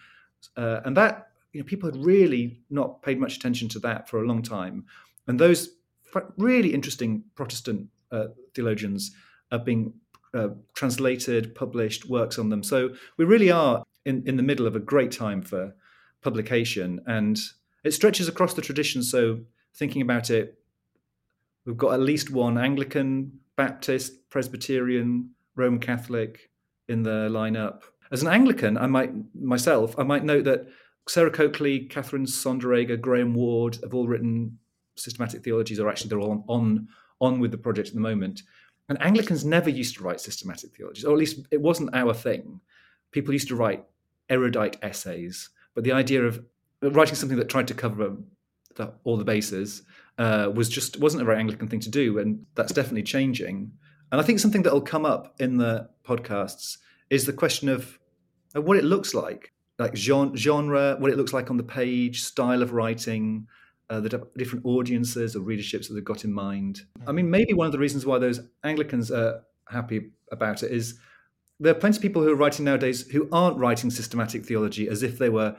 uh, 0.56 0.80
and 0.86 0.96
that 0.96 1.28
you 1.52 1.60
know 1.60 1.66
people 1.66 1.90
had 1.90 2.02
really 2.02 2.62
not 2.70 3.02
paid 3.02 3.20
much 3.20 3.36
attention 3.36 3.68
to 3.68 3.78
that 3.80 4.08
for 4.08 4.22
a 4.22 4.26
long 4.26 4.42
time, 4.42 4.86
and 5.26 5.38
those 5.38 5.68
really 6.38 6.72
interesting 6.72 7.22
Protestant 7.34 7.88
uh, 8.10 8.28
theologians 8.54 9.14
are 9.52 9.58
being 9.58 9.92
uh, 10.32 10.48
translated, 10.74 11.54
published 11.54 12.08
works 12.08 12.38
on 12.38 12.48
them. 12.48 12.62
So 12.62 12.94
we 13.18 13.26
really 13.26 13.50
are 13.50 13.84
in, 14.06 14.26
in 14.26 14.38
the 14.38 14.42
middle 14.42 14.66
of 14.66 14.74
a 14.74 14.80
great 14.80 15.12
time 15.12 15.42
for 15.42 15.74
publication, 16.22 17.00
and 17.06 17.38
it 17.84 17.92
stretches 17.92 18.28
across 18.28 18.54
the 18.54 18.62
tradition. 18.62 19.02
So 19.02 19.40
thinking 19.74 20.00
about 20.00 20.30
it, 20.30 20.58
we've 21.66 21.76
got 21.76 21.92
at 21.92 22.00
least 22.00 22.30
one 22.30 22.56
Anglican 22.56 23.40
Baptist, 23.58 24.30
Presbyterian, 24.30 25.30
Roman 25.56 25.80
Catholic 25.80 26.48
in 26.86 27.02
the 27.02 27.28
lineup. 27.28 27.82
As 28.12 28.22
an 28.22 28.28
Anglican, 28.28 28.78
I 28.78 28.86
might 28.86 29.12
myself, 29.34 29.98
I 29.98 30.04
might 30.04 30.24
note 30.24 30.44
that 30.44 30.68
Sarah 31.08 31.30
Coakley, 31.30 31.80
Katherine 31.80 32.24
Sonderegger, 32.24 33.00
Graham 33.00 33.34
Ward 33.34 33.78
have 33.82 33.94
all 33.94 34.06
written 34.06 34.56
systematic 34.94 35.42
theologies, 35.42 35.80
or 35.80 35.88
actually 35.88 36.08
they're 36.08 36.20
all 36.20 36.44
on, 36.46 36.86
on 37.20 37.40
with 37.40 37.50
the 37.50 37.58
project 37.58 37.88
at 37.88 37.94
the 37.94 38.00
moment. 38.00 38.42
And 38.88 39.02
Anglicans 39.02 39.44
never 39.44 39.68
used 39.68 39.96
to 39.96 40.04
write 40.04 40.20
systematic 40.20 40.74
theologies, 40.76 41.04
or 41.04 41.12
at 41.12 41.18
least 41.18 41.40
it 41.50 41.60
wasn't 41.60 41.94
our 41.94 42.14
thing. 42.14 42.60
People 43.10 43.32
used 43.32 43.48
to 43.48 43.56
write 43.56 43.84
erudite 44.30 44.76
essays, 44.82 45.50
but 45.74 45.82
the 45.82 45.92
idea 45.92 46.22
of 46.22 46.44
writing 46.80 47.16
something 47.16 47.38
that 47.38 47.48
tried 47.48 47.68
to 47.68 47.74
cover 47.74 48.16
the, 48.76 48.94
all 49.02 49.16
the 49.16 49.24
bases 49.24 49.82
uh, 50.18 50.50
was 50.54 50.68
just 50.68 50.98
wasn't 51.00 51.22
a 51.22 51.24
very 51.24 51.38
Anglican 51.38 51.68
thing 51.68 51.80
to 51.80 51.90
do, 51.90 52.18
and 52.18 52.44
that's 52.54 52.72
definitely 52.72 53.04
changing. 53.04 53.72
And 54.10 54.20
I 54.20 54.24
think 54.24 54.40
something 54.40 54.62
that 54.62 54.72
will 54.72 54.80
come 54.80 55.06
up 55.06 55.34
in 55.38 55.58
the 55.58 55.88
podcasts 56.06 56.78
is 57.10 57.26
the 57.26 57.32
question 57.32 57.68
of, 57.68 57.98
of 58.54 58.64
what 58.64 58.76
it 58.76 58.84
looks 58.84 59.14
like, 59.14 59.52
like 59.78 59.94
genre, 59.96 60.96
what 60.98 61.10
it 61.10 61.16
looks 61.16 61.32
like 61.32 61.50
on 61.50 61.56
the 61.56 61.62
page, 61.62 62.22
style 62.22 62.62
of 62.62 62.72
writing, 62.72 63.46
uh, 63.90 64.00
the 64.00 64.26
different 64.36 64.64
audiences 64.64 65.36
or 65.36 65.40
readerships 65.40 65.88
that 65.88 65.94
they've 65.94 66.04
got 66.04 66.24
in 66.24 66.32
mind. 66.32 66.82
I 67.06 67.12
mean, 67.12 67.30
maybe 67.30 67.52
one 67.52 67.66
of 67.66 67.72
the 67.72 67.78
reasons 67.78 68.04
why 68.04 68.18
those 68.18 68.40
Anglicans 68.64 69.10
are 69.10 69.42
happy 69.68 70.10
about 70.32 70.62
it 70.62 70.72
is 70.72 70.98
there 71.60 71.72
are 71.72 71.78
plenty 71.78 71.96
of 71.96 72.02
people 72.02 72.22
who 72.22 72.30
are 72.30 72.36
writing 72.36 72.64
nowadays 72.64 73.08
who 73.10 73.28
aren't 73.32 73.58
writing 73.58 73.90
systematic 73.90 74.44
theology 74.44 74.88
as 74.88 75.02
if 75.02 75.18
they 75.18 75.28
were 75.28 75.56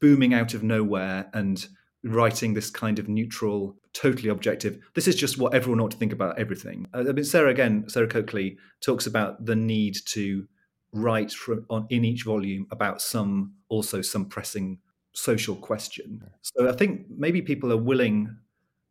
booming 0.00 0.34
out 0.34 0.54
of 0.54 0.62
nowhere 0.62 1.30
and 1.32 1.66
writing 2.04 2.54
this 2.54 2.70
kind 2.70 2.98
of 2.98 3.08
neutral, 3.08 3.76
totally 3.92 4.28
objective. 4.28 4.78
This 4.94 5.06
is 5.06 5.14
just 5.14 5.38
what 5.38 5.54
everyone 5.54 5.80
ought 5.80 5.92
to 5.92 5.96
think 5.96 6.12
about 6.12 6.38
everything. 6.38 6.86
Uh, 6.92 7.04
I 7.08 7.12
mean, 7.12 7.24
Sarah 7.24 7.50
again, 7.50 7.84
Sarah 7.88 8.08
Coakley 8.08 8.58
talks 8.80 9.06
about 9.06 9.44
the 9.44 9.56
need 9.56 9.96
to 10.06 10.46
write 10.92 11.32
from, 11.32 11.64
on 11.70 11.86
in 11.90 12.04
each 12.04 12.24
volume 12.24 12.66
about 12.70 13.00
some 13.00 13.54
also 13.68 14.02
some 14.02 14.26
pressing 14.26 14.78
social 15.14 15.54
question. 15.54 16.22
So 16.42 16.68
I 16.68 16.72
think 16.72 17.06
maybe 17.16 17.42
people 17.42 17.72
are 17.72 17.76
willing 17.76 18.36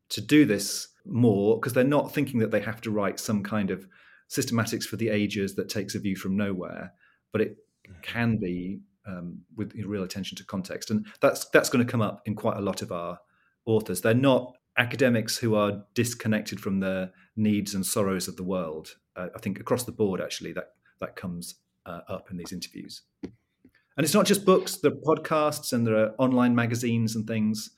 to 0.10 0.22
do 0.22 0.46
this 0.46 0.88
more 1.06 1.60
because 1.60 1.74
they're 1.74 1.84
not 1.84 2.14
thinking 2.14 2.40
that 2.40 2.52
they 2.52 2.62
have 2.62 2.82
to 2.82 2.92
write 2.92 3.20
some 3.20 3.44
kind 3.44 3.72
of 3.72 3.88
systematics 4.30 4.84
for 4.84 4.96
the 4.96 5.10
ages 5.10 5.56
that 5.56 5.70
takes 5.70 5.96
a 5.96 6.00
view 6.00 6.16
from 6.16 6.38
nowhere, 6.38 6.94
but 7.32 7.42
it 7.42 7.58
mm-hmm. 7.88 8.02
can 8.02 8.38
be 8.38 8.80
um, 9.06 9.40
with 9.56 9.74
real 9.86 10.04
attention 10.04 10.38
to 10.38 10.46
context, 10.46 10.92
and 10.92 11.06
that's 11.22 11.46
that's 11.50 11.70
going 11.70 11.86
to 11.86 11.92
come 11.92 12.02
up 12.02 12.22
in 12.26 12.36
quite 12.36 12.58
a 12.58 12.62
lot 12.62 12.82
of 12.82 12.92
our 12.92 13.20
authors. 13.66 14.02
They're 14.02 14.14
not 14.14 14.56
academics 14.78 15.38
who 15.38 15.56
are 15.56 15.84
disconnected 15.94 16.60
from 16.60 16.80
the 16.80 17.12
needs 17.36 17.74
and 17.74 17.86
sorrows 17.86 18.28
of 18.28 18.38
the 18.38 18.44
world. 18.44 18.96
Uh, 19.16 19.28
I 19.36 19.40
think 19.40 19.60
across 19.60 19.84
the 19.84 19.92
board, 19.92 20.22
actually, 20.22 20.54
that 20.54 20.72
that 21.00 21.16
comes 21.16 21.56
uh, 21.86 22.02
up 22.08 22.32
in 22.32 22.38
these 22.38 22.54
interviews. 22.54 23.02
And 23.24 24.06
it's 24.06 24.14
not 24.14 24.26
just 24.26 24.46
books; 24.46 24.78
there 24.78 24.92
are 24.92 25.16
podcasts 25.16 25.74
and 25.74 25.86
there 25.86 25.98
are 25.98 26.16
online 26.18 26.56
magazines 26.56 27.16
and 27.16 27.28
things 27.28 27.72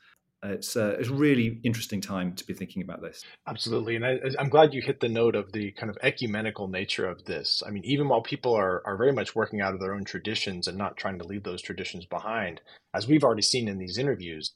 it's 0.43 0.75
uh, 0.75 0.95
it's 0.99 1.09
a 1.09 1.13
really 1.13 1.59
interesting 1.63 2.01
time 2.01 2.33
to 2.35 2.45
be 2.45 2.53
thinking 2.53 2.81
about 2.81 3.01
this. 3.01 3.23
Absolutely, 3.47 3.95
and 3.95 4.05
I, 4.05 4.19
am 4.39 4.49
glad 4.49 4.73
you 4.73 4.81
hit 4.81 4.99
the 4.99 5.09
note 5.09 5.35
of 5.35 5.51
the 5.51 5.71
kind 5.71 5.89
of 5.89 5.97
ecumenical 6.01 6.67
nature 6.67 7.07
of 7.07 7.25
this. 7.25 7.63
I 7.65 7.71
mean, 7.71 7.83
even 7.85 8.09
while 8.09 8.21
people 8.21 8.53
are 8.53 8.81
are 8.85 8.97
very 8.97 9.13
much 9.13 9.35
working 9.35 9.61
out 9.61 9.73
of 9.73 9.79
their 9.79 9.93
own 9.93 10.03
traditions 10.03 10.67
and 10.67 10.77
not 10.77 10.97
trying 10.97 11.19
to 11.19 11.25
leave 11.25 11.43
those 11.43 11.61
traditions 11.61 12.05
behind, 12.05 12.61
as 12.93 13.07
we've 13.07 13.23
already 13.23 13.41
seen 13.41 13.67
in 13.67 13.77
these 13.77 13.97
interviews, 13.97 14.53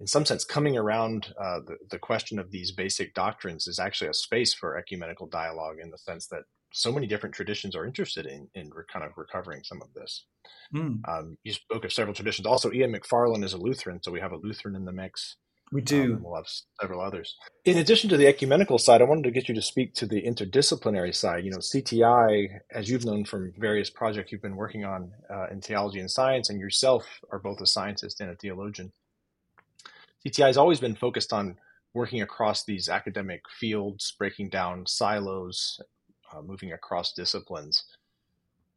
in 0.00 0.06
some 0.06 0.24
sense, 0.24 0.44
coming 0.44 0.76
around 0.76 1.34
uh, 1.38 1.60
the 1.66 1.76
the 1.90 1.98
question 1.98 2.38
of 2.38 2.50
these 2.50 2.72
basic 2.72 3.14
doctrines 3.14 3.66
is 3.66 3.78
actually 3.78 4.08
a 4.08 4.14
space 4.14 4.54
for 4.54 4.76
ecumenical 4.76 5.26
dialogue 5.26 5.76
in 5.82 5.90
the 5.90 5.98
sense 5.98 6.26
that 6.28 6.44
so 6.72 6.92
many 6.92 7.06
different 7.06 7.34
traditions 7.34 7.74
are 7.74 7.86
interested 7.86 8.26
in 8.26 8.48
in 8.54 8.70
kind 8.92 9.04
of 9.04 9.12
recovering 9.16 9.62
some 9.64 9.80
of 9.82 9.92
this. 9.94 10.26
Mm. 10.74 11.00
Um, 11.08 11.38
you 11.42 11.52
spoke 11.52 11.84
of 11.84 11.92
several 11.92 12.14
traditions. 12.14 12.46
Also, 12.46 12.72
Ian 12.72 12.92
McFarland 12.92 13.44
is 13.44 13.52
a 13.52 13.58
Lutheran, 13.58 14.02
so 14.02 14.12
we 14.12 14.20
have 14.20 14.32
a 14.32 14.36
Lutheran 14.36 14.76
in 14.76 14.84
the 14.84 14.92
mix. 14.92 15.36
We 15.72 15.80
do. 15.80 16.14
Um, 16.14 16.22
we'll 16.22 16.36
have 16.36 16.46
several 16.80 17.00
others. 17.00 17.34
In 17.64 17.78
addition 17.78 18.08
to 18.10 18.16
the 18.16 18.28
ecumenical 18.28 18.78
side, 18.78 19.00
I 19.00 19.04
wanted 19.04 19.24
to 19.24 19.32
get 19.32 19.48
you 19.48 19.54
to 19.56 19.62
speak 19.62 19.94
to 19.94 20.06
the 20.06 20.22
interdisciplinary 20.22 21.14
side. 21.14 21.44
You 21.44 21.50
know, 21.50 21.58
CTI, 21.58 22.60
as 22.70 22.88
you've 22.88 23.04
known 23.04 23.24
from 23.24 23.52
various 23.58 23.90
projects 23.90 24.30
you've 24.30 24.42
been 24.42 24.56
working 24.56 24.84
on 24.84 25.10
uh, 25.28 25.48
in 25.50 25.60
theology 25.60 25.98
and 25.98 26.10
science, 26.10 26.50
and 26.50 26.60
yourself 26.60 27.04
are 27.32 27.40
both 27.40 27.60
a 27.60 27.66
scientist 27.66 28.20
and 28.20 28.30
a 28.30 28.36
theologian. 28.36 28.92
CTI 30.24 30.46
has 30.46 30.56
always 30.56 30.80
been 30.80 30.94
focused 30.94 31.32
on 31.32 31.56
working 31.94 32.22
across 32.22 32.64
these 32.64 32.88
academic 32.88 33.40
fields, 33.58 34.14
breaking 34.18 34.50
down 34.50 34.86
silos, 34.86 35.80
uh, 36.32 36.42
moving 36.42 36.72
across 36.72 37.12
disciplines. 37.12 37.84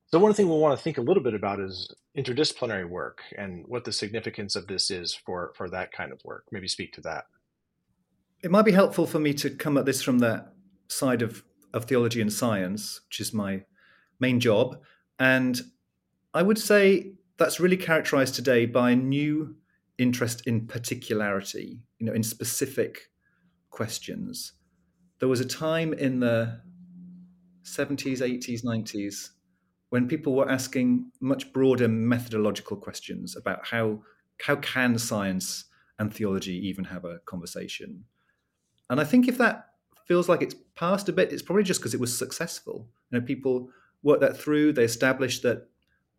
So 0.08 0.18
one 0.18 0.34
thing 0.34 0.50
we'll 0.50 0.60
want 0.60 0.78
to 0.78 0.84
think 0.84 0.98
a 0.98 1.02
little 1.02 1.22
bit 1.22 1.36
about 1.36 1.60
is 1.60 1.94
interdisciplinary 2.18 2.90
work 2.90 3.22
and 3.38 3.64
what 3.68 3.84
the 3.84 3.92
significance 3.92 4.56
of 4.56 4.66
this 4.68 4.90
is 4.90 5.14
for 5.14 5.54
for 5.56 5.70
that 5.70 5.92
kind 5.92 6.12
of 6.12 6.20
work. 6.26 6.46
Maybe 6.52 6.68
speak 6.68 6.94
to 6.94 7.02
that. 7.02 7.26
It 8.42 8.50
might 8.50 8.66
be 8.66 8.72
helpful 8.72 9.06
for 9.06 9.20
me 9.20 9.34
to 9.36 9.50
come 9.50 9.78
at 9.78 9.86
this 9.86 10.02
from 10.02 10.20
that 10.20 10.54
side 10.88 11.22
of, 11.22 11.44
of 11.74 11.86
theology 11.86 12.22
and 12.22 12.32
science, 12.32 13.02
which 13.08 13.20
is 13.20 13.34
my 13.34 13.64
main 14.20 14.40
job. 14.40 14.78
And 15.20 15.62
I 16.34 16.42
would 16.42 16.58
say 16.58 17.14
that's 17.38 17.60
really 17.60 17.78
characterized 17.78 18.36
today 18.36 18.66
by 18.66 18.92
a 18.92 18.96
new 18.96 19.56
interest 19.98 20.48
in 20.48 20.66
particularity, 20.68 21.82
you 22.00 22.06
know, 22.06 22.14
in 22.14 22.24
specific 22.24 23.10
questions. 23.70 24.54
There 25.20 25.30
was 25.30 25.42
a 25.42 25.46
time 25.46 25.94
in 25.94 26.22
the 26.22 26.62
70s, 27.78 28.20
80s, 28.22 28.64
90s 28.64 29.30
when 29.90 30.08
people 30.08 30.36
were 30.36 30.50
asking 30.50 31.12
much 31.20 31.52
broader 31.52 31.88
methodological 31.88 32.78
questions 32.78 33.36
about 33.36 33.68
how 33.68 34.02
how 34.42 34.56
can 34.58 34.98
science 34.98 35.66
and 35.98 36.14
theology 36.14 36.54
even 36.68 36.86
have 36.86 37.04
a 37.04 37.20
conversation. 37.26 38.06
And 38.90 39.02
I 39.02 39.04
think 39.04 39.28
if 39.28 39.38
that 39.38 39.66
feels 40.06 40.30
like 40.30 40.42
it's 40.42 40.56
passed 40.76 41.10
a 41.10 41.14
bit, 41.14 41.34
it's 41.34 41.42
probably 41.42 41.64
just 41.64 41.82
because 41.82 41.94
it 41.94 42.00
was 42.00 42.18
successful. 42.18 42.88
You 43.12 43.20
know, 43.20 43.26
people 43.26 43.70
worked 44.02 44.22
that 44.22 44.38
through. 44.38 44.74
They 44.74 44.86
established 44.86 45.44
that 45.44 45.68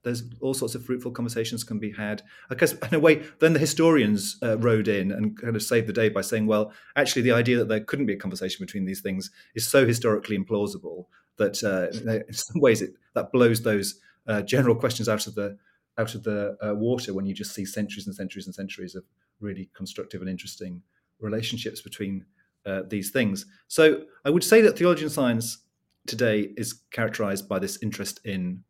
there's 0.02 0.22
all 0.40 0.54
sorts 0.54 0.74
of 0.74 0.84
fruitful 0.84 1.12
conversations 1.12 1.64
can 1.64 1.78
be 1.78 1.92
had. 1.92 2.22
I 2.50 2.54
guess 2.54 2.72
in 2.72 2.94
a 2.94 3.00
way, 3.00 3.22
then 3.38 3.54
the 3.54 3.58
historians 3.58 4.36
uh, 4.42 4.58
rode 4.58 4.88
in 4.88 5.10
and 5.10 5.36
kind 5.36 5.56
of 5.56 5.62
saved 5.62 5.86
the 5.86 5.92
day 5.92 6.10
by 6.10 6.20
saying, 6.20 6.46
well, 6.46 6.72
actually, 6.96 7.22
the 7.22 7.32
idea 7.32 7.56
that 7.58 7.68
there 7.68 7.80
couldn't 7.80 8.06
be 8.06 8.14
a 8.14 8.18
conversation 8.18 8.64
between 8.64 8.84
these 8.84 9.00
things 9.00 9.30
is 9.54 9.66
so 9.66 9.86
historically 9.86 10.38
implausible 10.38 11.06
that 11.36 11.62
uh, 11.64 12.22
in 12.28 12.32
some 12.32 12.60
ways 12.60 12.82
it 12.82 12.94
that 13.14 13.32
blows 13.32 13.62
those 13.62 14.00
uh, 14.26 14.42
general 14.42 14.74
questions 14.74 15.08
out 15.08 15.26
of 15.26 15.34
the 15.34 15.56
out 15.98 16.14
of 16.14 16.22
the 16.22 16.56
uh, 16.64 16.74
water 16.74 17.12
when 17.12 17.26
you 17.26 17.34
just 17.34 17.54
see 17.54 17.64
centuries 17.64 18.06
and 18.06 18.14
centuries 18.14 18.46
and 18.46 18.54
centuries 18.54 18.94
of 18.94 19.04
really 19.40 19.68
constructive 19.74 20.20
and 20.20 20.30
interesting 20.30 20.82
relationships 21.20 21.80
between 21.80 22.24
uh, 22.66 22.82
these 22.88 23.10
things. 23.10 23.46
So 23.68 24.02
I 24.24 24.30
would 24.30 24.44
say 24.44 24.60
that 24.62 24.78
theology 24.78 25.02
and 25.02 25.12
science 25.12 25.58
today 26.06 26.52
is 26.56 26.82
characterized 26.90 27.48
by 27.48 27.58
this 27.58 27.82
interest 27.82 28.20
in 28.24 28.62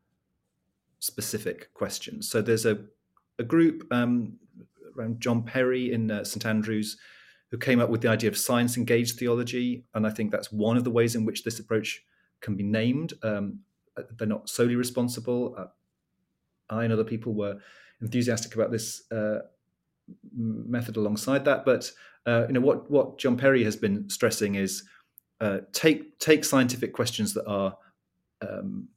specific 0.99 1.73
questions. 1.75 2.29
So 2.29 2.43
there's 2.43 2.67
a, 2.67 2.79
a 3.39 3.45
group 3.45 3.87
um, 3.91 4.39
around 4.97 5.21
John 5.21 5.43
Perry 5.43 5.93
in 5.93 6.11
uh, 6.11 6.25
St 6.25 6.45
Andrews 6.45 6.97
who 7.51 7.59
came 7.59 7.81
up 7.81 7.91
with 7.91 8.01
the 8.01 8.09
idea 8.09 8.31
of 8.31 8.39
science 8.39 8.77
engaged 8.77 9.19
theology, 9.19 9.85
and 9.95 10.07
I 10.07 10.11
think 10.11 10.31
that's 10.31 10.53
one 10.53 10.77
of 10.77 10.85
the 10.85 10.91
ways 10.91 11.17
in 11.17 11.25
which 11.25 11.43
this 11.43 11.59
approach 11.59 12.05
can 12.41 12.57
be 12.57 12.63
named. 12.63 13.15
Um, 13.23 13.61
uh, 13.97 14.03
they're 14.17 14.29
not 14.29 14.49
solely 14.49 14.77
responsible. 14.77 15.55
Uh, 15.57 15.67
I 16.69 16.85
and 16.85 16.93
other 16.93 17.05
people 17.05 17.35
were 17.35 17.59
enthusiastic 18.01 18.55
about 18.55 18.71
this 18.71 19.11
uh, 19.11 19.41
method 20.35 20.97
alongside 20.97 21.45
that. 21.45 21.65
But 21.65 21.91
uh, 22.27 22.47
you 22.47 22.55
know 22.55 22.61
what 22.61 22.91
what 22.91 23.19
John 23.19 23.37
Perry 23.37 23.65
has 23.65 23.77
been 23.77 24.09
stressing 24.09 24.55
is 24.55 24.85
uh, 25.41 25.59
take 25.73 26.19
take 26.19 26.45
scientific 26.45 26.93
questions 26.93 27.35
that 27.35 27.47
are 27.47 27.77
um, 28.43 28.89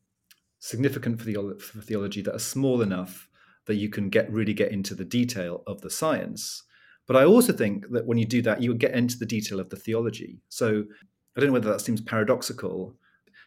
significant 0.59 1.19
for, 1.19 1.25
the, 1.25 1.59
for 1.59 1.81
theology 1.81 2.21
that 2.21 2.35
are 2.35 2.39
small 2.39 2.81
enough 2.81 3.27
that 3.65 3.75
you 3.75 3.89
can 3.89 4.09
get 4.09 4.31
really 4.31 4.53
get 4.53 4.71
into 4.71 4.93
the 4.95 5.05
detail 5.05 5.63
of 5.67 5.81
the 5.81 5.89
science. 5.89 6.63
But 7.05 7.17
I 7.17 7.25
also 7.25 7.51
think 7.51 7.89
that 7.91 8.05
when 8.05 8.17
you 8.17 8.25
do 8.25 8.41
that, 8.43 8.61
you 8.61 8.73
get 8.73 8.93
into 8.93 9.17
the 9.17 9.25
detail 9.25 9.59
of 9.59 9.69
the 9.69 9.75
theology. 9.75 10.39
So 10.49 10.85
I 11.35 11.39
don't 11.39 11.47
know 11.47 11.53
whether 11.53 11.71
that 11.71 11.81
seems 11.81 12.01
paradoxical, 12.01 12.95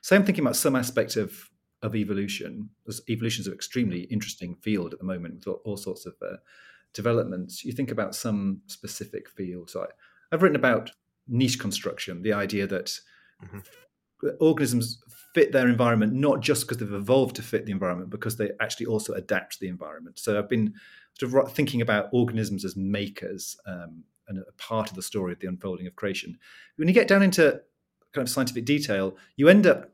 same 0.06 0.22
thinking 0.22 0.44
about 0.44 0.54
some 0.54 0.76
aspect 0.76 1.16
of 1.16 1.50
of 1.82 1.96
evolution. 1.96 2.70
Evolution 3.08 3.42
is 3.42 3.48
an 3.48 3.52
extremely 3.52 4.02
interesting 4.02 4.54
field 4.54 4.92
at 4.92 5.00
the 5.00 5.04
moment 5.04 5.34
with 5.34 5.48
all, 5.48 5.60
all 5.64 5.76
sorts 5.76 6.06
of 6.06 6.14
uh, 6.22 6.36
developments. 6.94 7.64
You 7.64 7.72
think 7.72 7.90
about 7.90 8.14
some 8.14 8.60
specific 8.66 9.28
fields. 9.28 9.72
So 9.72 9.82
I, 9.82 9.86
have 10.30 10.42
written 10.42 10.54
about 10.54 10.92
niche 11.26 11.58
construction, 11.58 12.22
the 12.22 12.32
idea 12.32 12.68
that 12.68 13.00
mm-hmm. 13.44 14.28
organisms 14.40 15.02
fit 15.34 15.50
their 15.50 15.68
environment 15.68 16.12
not 16.12 16.40
just 16.40 16.62
because 16.62 16.78
they've 16.78 16.92
evolved 16.92 17.34
to 17.36 17.42
fit 17.42 17.66
the 17.66 17.72
environment, 17.72 18.08
because 18.08 18.36
they 18.36 18.52
actually 18.60 18.86
also 18.86 19.12
adapt 19.12 19.54
to 19.54 19.60
the 19.60 19.68
environment. 19.68 20.20
So 20.20 20.38
I've 20.38 20.48
been 20.48 20.72
sort 21.18 21.34
of 21.34 21.52
thinking 21.52 21.80
about 21.82 22.10
organisms 22.12 22.64
as 22.64 22.76
makers 22.76 23.56
um, 23.66 24.04
and 24.28 24.38
a 24.38 24.52
part 24.52 24.88
of 24.88 24.94
the 24.94 25.02
story 25.02 25.32
of 25.32 25.40
the 25.40 25.48
unfolding 25.48 25.88
of 25.88 25.96
creation. 25.96 26.38
When 26.76 26.86
you 26.86 26.94
get 26.94 27.08
down 27.08 27.24
into 27.24 27.60
kind 28.12 28.26
of 28.26 28.32
scientific 28.32 28.64
detail, 28.64 29.16
you 29.36 29.48
end 29.48 29.66
up 29.66 29.90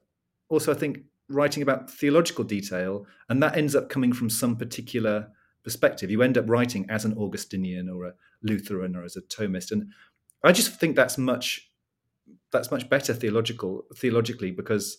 also, 0.52 0.70
I 0.70 0.76
think, 0.76 0.98
writing 1.28 1.62
about 1.62 1.90
theological 1.90 2.44
detail, 2.44 3.06
and 3.28 3.42
that 3.42 3.56
ends 3.56 3.74
up 3.74 3.88
coming 3.88 4.12
from 4.12 4.28
some 4.28 4.56
particular 4.56 5.28
perspective. 5.64 6.10
You 6.10 6.22
end 6.22 6.36
up 6.36 6.48
writing 6.48 6.86
as 6.90 7.04
an 7.04 7.16
Augustinian 7.16 7.88
or 7.88 8.04
a 8.04 8.14
Lutheran 8.42 8.94
or 8.94 9.04
as 9.04 9.16
a 9.16 9.22
Thomist, 9.22 9.72
and 9.72 9.90
I 10.44 10.52
just 10.52 10.78
think 10.78 10.94
that's 10.94 11.16
much 11.16 11.70
that's 12.50 12.70
much 12.70 12.88
better 12.90 13.14
theological 13.14 13.86
theologically 13.96 14.50
because 14.50 14.98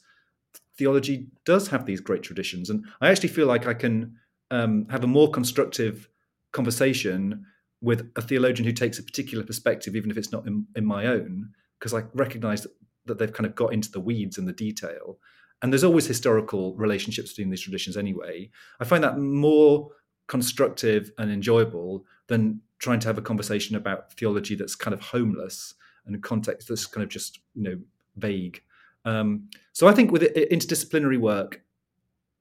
theology 0.76 1.28
does 1.46 1.68
have 1.68 1.86
these 1.86 2.02
great 2.02 2.24
traditions, 2.24 2.70
and 2.70 2.86
I 3.00 3.10
actually 3.10 3.30
feel 3.30 3.48
like 3.48 3.68
I 3.68 3.76
can 3.76 4.18
um, 4.50 4.88
have 4.90 5.04
a 5.04 5.08
more 5.08 5.30
constructive 5.30 6.10
conversation 6.52 7.46
with 7.82 8.10
a 8.16 8.22
theologian 8.22 8.66
who 8.66 8.72
takes 8.72 8.98
a 8.98 9.04
particular 9.04 9.44
perspective, 9.44 9.96
even 9.96 10.10
if 10.10 10.18
it's 10.18 10.32
not 10.32 10.48
in, 10.48 10.66
in 10.76 10.86
my 10.86 11.06
own, 11.06 11.50
because 11.78 11.94
I 11.94 12.04
recognise 12.14 12.62
that, 12.62 12.72
that 13.06 13.20
they've 13.20 13.34
kind 13.34 13.46
of 13.46 13.56
got 13.56 13.74
into 13.74 13.92
the 13.92 14.00
weeds 14.00 14.38
and 14.38 14.48
the 14.48 14.54
detail 14.54 15.20
and 15.64 15.72
there's 15.72 15.86
always 15.86 16.06
historical 16.06 16.76
relationships 16.76 17.30
between 17.30 17.50
these 17.50 17.62
traditions 17.62 17.96
anyway. 17.96 18.50
I 18.82 18.84
find 18.84 19.04
that 19.04 19.18
more 19.18 19.90
constructive 20.28 21.12
and 21.18 21.32
enjoyable 21.32 22.06
than 22.28 22.62
trying 22.80 23.00
to 23.00 23.08
have 23.08 23.18
a 23.18 23.22
conversation 23.22 23.78
about 23.78 24.12
theology 24.14 24.56
that's 24.56 24.76
kind 24.76 24.94
of 24.94 25.00
homeless 25.00 25.74
and 26.06 26.22
context 26.22 26.68
that's 26.68 26.86
kind 26.86 27.02
of 27.04 27.10
just 27.10 27.40
you 27.56 27.64
know 27.64 27.80
vague. 28.18 28.62
Um, 29.06 29.50
so 29.72 29.88
I 29.88 29.94
think 29.94 30.12
with 30.12 30.22
interdisciplinary 30.22 31.20
work, 31.20 31.62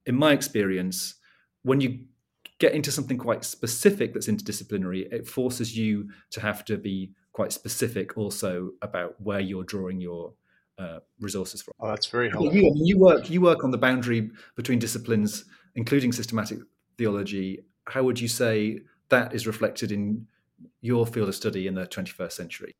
in 0.05 0.15
my 0.15 0.33
experience, 0.33 1.15
when 1.63 1.79
you 1.79 1.99
get 2.59 2.73
into 2.73 2.91
something 2.91 3.17
quite 3.17 3.45
specific 3.45 4.13
that's 4.13 4.27
interdisciplinary, 4.27 5.11
it 5.13 5.25
forces 5.25 5.77
you 5.77 6.09
to 6.31 6.41
have 6.41 6.65
to 6.65 6.77
be 6.77 7.11
quite 7.31 7.53
specific 7.53 8.17
also 8.17 8.71
about 8.81 9.19
where 9.21 9.39
you're 9.39 9.63
drawing 9.63 10.01
your 10.01 10.33
uh, 10.77 10.99
resources 11.19 11.61
from. 11.61 11.73
Oh, 11.79 11.87
that's 11.87 12.07
very 12.07 12.29
helpful. 12.29 12.53
You, 12.53 12.71
you, 12.75 12.97
work 12.97 13.29
you 13.29 13.41
work 13.41 13.63
on 13.63 13.71
the 13.71 13.77
boundary 13.77 14.31
between 14.55 14.79
disciplines, 14.79 15.45
including 15.75 16.11
systematic 16.11 16.59
theology. 16.97 17.63
How 17.87 18.03
would 18.03 18.19
you 18.19 18.27
say 18.27 18.79
that 19.09 19.33
is 19.33 19.45
reflected 19.45 19.91
in 19.91 20.27
your 20.81 21.05
field 21.05 21.29
of 21.29 21.35
study 21.35 21.67
in 21.67 21.75
the 21.75 21.85
21st 21.85 22.31
century? 22.31 22.75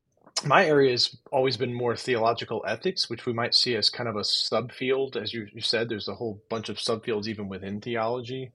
My 0.46 0.66
area 0.66 0.92
has 0.92 1.16
always 1.32 1.56
been 1.56 1.74
more 1.74 1.96
theological 1.96 2.64
ethics, 2.68 3.10
which 3.10 3.26
we 3.26 3.34
might 3.34 3.56
see 3.56 3.76
as 3.76 3.90
kind 3.90 4.10
of 4.10 4.16
a 4.16 4.22
subfield. 4.22 5.16
As 5.16 5.34
you, 5.34 5.48
you 5.54 5.62
said, 5.62 5.88
there's 5.88 6.10
a 6.10 6.16
whole 6.16 6.42
bunch 6.50 6.70
of 6.70 6.78
subfields 6.78 7.28
even 7.28 7.48
within 7.48 7.80
theology, 7.80 8.52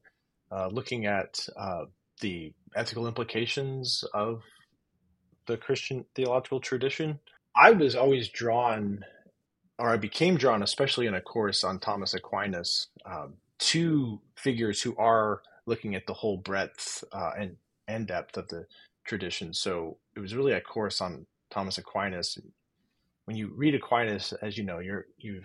uh, 0.50 0.68
looking 0.68 1.06
at 1.06 1.48
uh, 1.56 1.84
the 2.20 2.52
ethical 2.76 3.06
implications 3.06 4.04
of 4.12 4.42
the 5.46 5.56
Christian 5.56 6.04
theological 6.14 6.60
tradition. 6.60 7.18
I 7.56 7.70
was 7.70 7.96
always 7.96 8.28
drawn, 8.28 9.04
or 9.78 9.90
I 9.90 9.96
became 9.96 10.36
drawn, 10.36 10.62
especially 10.62 11.06
in 11.06 11.14
a 11.14 11.20
course 11.20 11.64
on 11.64 11.78
Thomas 11.78 12.14
Aquinas, 12.14 12.88
um, 13.06 13.34
to 13.58 14.20
figures 14.36 14.82
who 14.82 14.96
are 14.96 15.42
looking 15.66 15.94
at 15.94 16.06
the 16.06 16.14
whole 16.14 16.36
breadth 16.36 17.04
uh, 17.12 17.32
and 17.38 17.56
and 17.86 18.06
depth 18.06 18.36
of 18.36 18.48
the 18.48 18.66
tradition. 19.04 19.54
So 19.54 19.96
it 20.14 20.20
was 20.20 20.34
really 20.34 20.52
a 20.52 20.60
course 20.60 21.00
on 21.00 21.26
Thomas 21.50 21.78
Aquinas. 21.78 22.38
When 23.24 23.36
you 23.36 23.52
read 23.54 23.74
Aquinas, 23.74 24.32
as 24.42 24.58
you 24.58 24.64
know, 24.64 24.78
you're 24.78 25.06
you've 25.18 25.44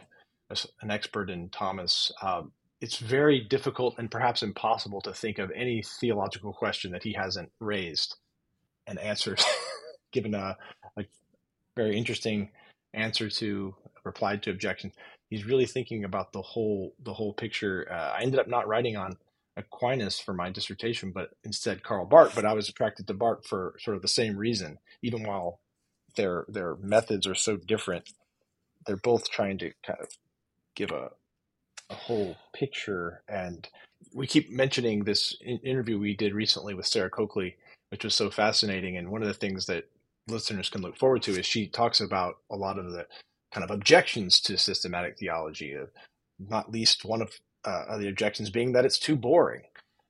an 0.82 0.92
expert 0.92 1.30
in 1.30 1.50
Thomas. 1.50 2.12
Um, 2.22 2.52
it's 2.82 2.98
very 2.98 3.40
difficult 3.40 3.96
and 3.98 4.12
perhaps 4.12 4.44
impossible 4.44 5.02
to 5.02 5.14
think 5.14 5.40
of 5.40 5.52
any 5.56 5.84
theological 6.02 6.54
question 6.54 6.92
that 6.92 7.04
he 7.04 7.14
hasn't 7.14 7.52
raised 7.60 8.16
and 8.88 9.00
answered, 9.00 9.42
given 10.12 10.34
a, 10.36 10.58
a 10.98 11.06
very 11.76 11.98
interesting 11.98 12.52
answer 12.94 13.30
to 13.30 13.74
replied 14.04 14.44
to 14.44 14.52
objections. 14.52 14.94
He's 15.30 15.46
really 15.46 15.66
thinking 15.66 16.04
about 16.04 16.34
the 16.34 16.42
whole 16.42 16.94
the 17.04 17.14
whole 17.14 17.34
picture. 17.34 17.88
Uh, 17.90 18.14
I 18.18 18.22
ended 18.22 18.40
up 18.40 18.48
not 18.48 18.68
writing 18.68 18.96
on 18.96 19.18
Aquinas 19.58 20.20
for 20.20 20.34
my 20.34 20.50
dissertation, 20.50 21.12
but 21.12 21.32
instead 21.44 21.84
Karl 21.84 22.06
Barth. 22.06 22.36
But 22.36 22.46
I 22.46 22.54
was 22.54 22.70
attracted 22.70 23.08
to 23.08 23.14
Barth 23.14 23.46
for 23.46 23.76
sort 23.80 23.96
of 23.96 24.02
the 24.02 24.08
same 24.08 24.38
reason, 24.38 24.80
even 25.02 25.24
while 25.24 25.60
their 26.16 26.46
their 26.48 26.76
methods 26.78 27.28
are 27.28 27.36
so 27.36 27.58
different. 27.58 28.10
They're 28.86 28.98
both 28.98 29.30
trying 29.30 29.58
to 29.60 29.72
kind 29.86 30.00
of 30.02 30.10
give 30.76 30.92
a 30.92 31.12
a 31.90 31.96
whole 31.96 32.36
picture. 32.54 33.24
And 33.28 33.68
we 34.14 34.28
keep 34.28 34.52
mentioning 34.52 35.04
this 35.04 35.36
interview 35.42 35.98
we 36.00 36.16
did 36.16 36.34
recently 36.34 36.74
with 36.74 36.88
Sarah 36.88 37.10
Coakley, 37.10 37.56
which 37.90 38.04
was 38.04 38.16
so 38.16 38.30
fascinating. 38.30 38.98
And 38.98 39.10
one 39.10 39.22
of 39.22 39.28
the 39.28 39.34
things 39.34 39.66
that 39.68 39.90
listeners 40.28 40.70
can 40.70 40.82
look 40.82 40.98
forward 40.98 41.22
to 41.24 41.40
is 41.40 41.46
she 41.46 41.68
talks 41.68 42.02
about 42.02 42.36
a 42.50 42.56
lot 42.56 42.80
of 42.80 42.92
the 42.92 43.06
kind 43.54 43.64
of 43.64 43.72
objections 43.72 44.42
to 44.42 44.58
systematic 44.58 45.18
theology, 45.18 45.76
not 46.40 46.72
least 46.72 47.06
one 47.06 47.22
of 47.22 47.32
uh, 47.66 47.98
the 47.98 48.10
objections 48.10 48.50
being 48.50 48.72
that 48.74 48.86
it's 48.86 49.00
too 49.00 49.16
boring. 49.16 49.62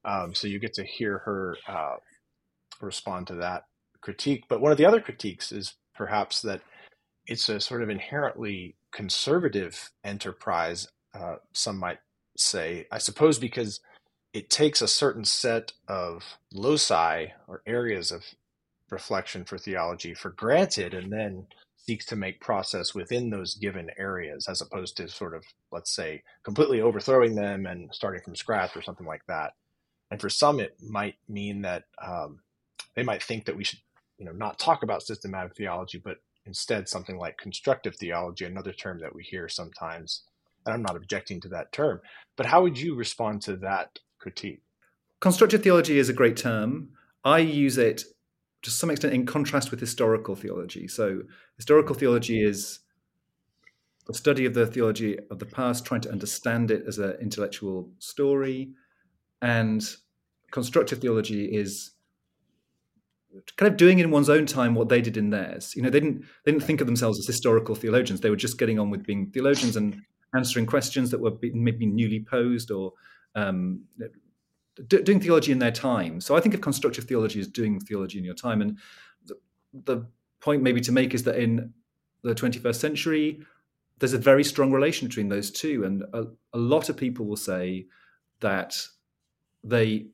Um, 0.05 0.33
so 0.33 0.47
you 0.47 0.59
get 0.59 0.73
to 0.75 0.83
hear 0.83 1.19
her 1.19 1.57
uh, 1.67 1.95
respond 2.81 3.27
to 3.27 3.35
that 3.35 3.65
critique. 4.01 4.45
But 4.47 4.61
one 4.61 4.71
of 4.71 4.77
the 4.77 4.85
other 4.85 5.01
critiques 5.01 5.51
is 5.51 5.75
perhaps 5.93 6.41
that 6.41 6.61
it's 7.27 7.49
a 7.49 7.59
sort 7.59 7.83
of 7.83 7.89
inherently 7.89 8.75
conservative 8.91 9.91
enterprise, 10.03 10.87
uh, 11.13 11.35
some 11.51 11.77
might 11.77 11.99
say, 12.37 12.87
I 12.91 12.97
suppose, 12.97 13.39
because 13.39 13.81
it 14.33 14.49
takes 14.49 14.81
a 14.81 14.87
certain 14.87 15.25
set 15.25 15.73
of 15.87 16.23
loci 16.53 17.27
or 17.47 17.61
areas 17.65 18.11
of 18.11 18.23
reflection 18.89 19.43
for 19.45 19.57
theology 19.57 20.13
for 20.13 20.31
granted 20.31 20.93
and 20.93 21.11
then 21.11 21.47
seeks 21.85 22.05
to 22.05 22.15
make 22.15 22.39
process 22.39 22.95
within 22.95 23.29
those 23.29 23.55
given 23.55 23.89
areas 23.97 24.47
as 24.47 24.61
opposed 24.61 24.95
to 24.97 25.07
sort 25.07 25.35
of 25.35 25.43
let's 25.71 25.93
say 25.93 26.23
completely 26.43 26.81
overthrowing 26.81 27.35
them 27.35 27.65
and 27.65 27.89
starting 27.93 28.21
from 28.23 28.35
scratch 28.35 28.75
or 28.75 28.81
something 28.81 29.07
like 29.07 29.25
that. 29.27 29.53
And 30.11 30.19
for 30.19 30.29
some 30.29 30.59
it 30.59 30.75
might 30.81 31.15
mean 31.27 31.61
that 31.63 31.83
um, 32.01 32.39
they 32.95 33.03
might 33.03 33.23
think 33.23 33.45
that 33.45 33.55
we 33.55 33.63
should 33.63 33.79
you 34.17 34.25
know 34.25 34.31
not 34.31 34.59
talk 34.59 34.83
about 34.83 35.03
systematic 35.03 35.55
theology 35.55 36.01
but 36.03 36.17
instead 36.45 36.87
something 36.87 37.17
like 37.17 37.37
constructive 37.37 37.95
theology 37.95 38.45
another 38.45 38.73
term 38.73 38.99
that 38.99 39.13
we 39.13 39.23
hear 39.23 39.49
sometimes. 39.49 40.23
And 40.65 40.73
i'm 40.73 40.81
not 40.81 40.95
objecting 40.95 41.41
to 41.41 41.49
that 41.49 41.73
term 41.73 41.99
but 42.35 42.45
how 42.45 42.61
would 42.61 42.77
you 42.77 42.95
respond 42.95 43.41
to 43.43 43.57
that 43.57 43.99
critique? 44.19 44.61
Constructive 45.19 45.63
theology 45.63 45.99
is 45.99 46.09
a 46.09 46.13
great 46.13 46.37
term. 46.37 46.89
I 47.23 47.39
use 47.39 47.77
it 47.77 48.03
to 48.63 48.71
some 48.71 48.89
extent 48.89 49.13
in 49.13 49.25
contrast 49.25 49.71
with 49.71 49.79
historical 49.79 50.35
theology. 50.35 50.87
So, 50.87 51.21
historical 51.57 51.95
theology 51.95 52.43
is 52.43 52.79
the 54.07 54.13
study 54.13 54.45
of 54.45 54.53
the 54.53 54.65
theology 54.65 55.17
of 55.29 55.39
the 55.39 55.45
past, 55.45 55.85
trying 55.85 56.01
to 56.01 56.11
understand 56.11 56.71
it 56.71 56.83
as 56.87 56.97
an 56.97 57.15
intellectual 57.21 57.89
story, 57.99 58.71
and 59.41 59.83
constructive 60.51 60.99
theology 60.99 61.45
is 61.45 61.91
kind 63.57 63.71
of 63.71 63.77
doing 63.77 63.99
in 63.99 64.11
one's 64.11 64.29
own 64.29 64.45
time 64.45 64.75
what 64.75 64.89
they 64.89 65.01
did 65.01 65.17
in 65.17 65.29
theirs. 65.29 65.75
You 65.75 65.81
know, 65.81 65.89
they 65.89 65.99
didn't 65.99 66.25
they 66.45 66.51
didn't 66.51 66.63
think 66.63 66.81
of 66.81 66.87
themselves 66.87 67.19
as 67.19 67.27
historical 67.27 67.75
theologians. 67.75 68.21
They 68.21 68.29
were 68.29 68.35
just 68.35 68.59
getting 68.59 68.79
on 68.79 68.89
with 68.89 69.05
being 69.05 69.31
theologians 69.31 69.75
and 69.75 70.01
answering 70.35 70.65
questions 70.65 71.11
that 71.11 71.19
were 71.19 71.31
maybe 71.41 71.85
newly 71.85 72.25
posed 72.29 72.71
or 72.71 72.93
um, 73.35 73.81
doing 74.87 75.19
theology 75.19 75.51
in 75.51 75.59
their 75.59 75.71
time. 75.71 76.19
So 76.19 76.35
I 76.35 76.39
think 76.39 76.55
of 76.55 76.61
constructive 76.61 77.05
theology 77.05 77.39
as 77.39 77.47
doing 77.47 77.79
theology 77.79 78.17
in 78.17 78.25
your 78.25 78.33
time. 78.33 78.61
And 78.61 78.77
the, 79.25 79.35
the 79.85 80.05
point 80.39 80.63
maybe 80.63 80.81
to 80.81 80.91
make 80.91 81.13
is 81.13 81.23
that 81.23 81.37
in 81.37 81.73
the 82.23 82.33
21st 82.33 82.75
century, 82.75 83.39
there's 83.99 84.13
a 84.13 84.17
very 84.17 84.43
strong 84.43 84.71
relation 84.71 85.07
between 85.07 85.29
those 85.29 85.51
two. 85.51 85.83
And 85.83 86.03
a, 86.13 86.25
a 86.53 86.57
lot 86.57 86.89
of 86.89 86.97
people 86.97 87.25
will 87.25 87.37
say 87.37 87.87
that 88.39 88.75
they 89.63 90.07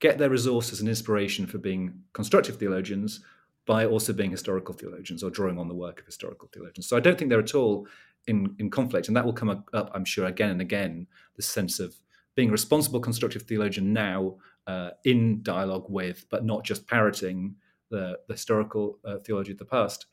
get 0.00 0.18
their 0.18 0.30
resources 0.30 0.80
and 0.80 0.88
inspiration 0.88 1.46
for 1.46 1.58
being 1.58 1.92
constructive 2.12 2.56
theologians 2.56 3.20
by 3.66 3.84
also 3.84 4.12
being 4.12 4.30
historical 4.30 4.74
theologians 4.74 5.22
or 5.22 5.30
drawing 5.30 5.58
on 5.58 5.68
the 5.68 5.74
work 5.74 6.00
of 6.00 6.06
historical 6.06 6.48
theologians. 6.52 6.88
So 6.88 6.96
I 6.96 7.00
don't 7.00 7.18
think 7.18 7.28
they're 7.28 7.38
at 7.38 7.54
all 7.54 7.86
in, 8.26 8.56
in 8.58 8.70
conflict. 8.70 9.08
And 9.08 9.16
that 9.16 9.24
will 9.24 9.32
come 9.32 9.50
up, 9.50 9.90
I'm 9.94 10.04
sure, 10.04 10.26
again 10.26 10.50
and 10.50 10.60
again, 10.60 11.06
the 11.36 11.42
sense 11.42 11.78
of 11.78 11.94
being 12.34 12.48
a 12.48 12.52
responsible 12.52 13.00
constructive 13.00 13.42
theologian 13.42 13.92
now 13.92 14.36
uh, 14.66 14.90
in 15.04 15.42
dialogue 15.42 15.86
with, 15.88 16.26
but 16.30 16.44
not 16.44 16.64
just 16.64 16.86
parroting 16.86 17.56
the, 17.90 18.18
the 18.28 18.34
historical 18.34 18.98
uh, 19.04 19.18
theology 19.18 19.52
of 19.52 19.58
the 19.58 19.64
past. 19.64 20.06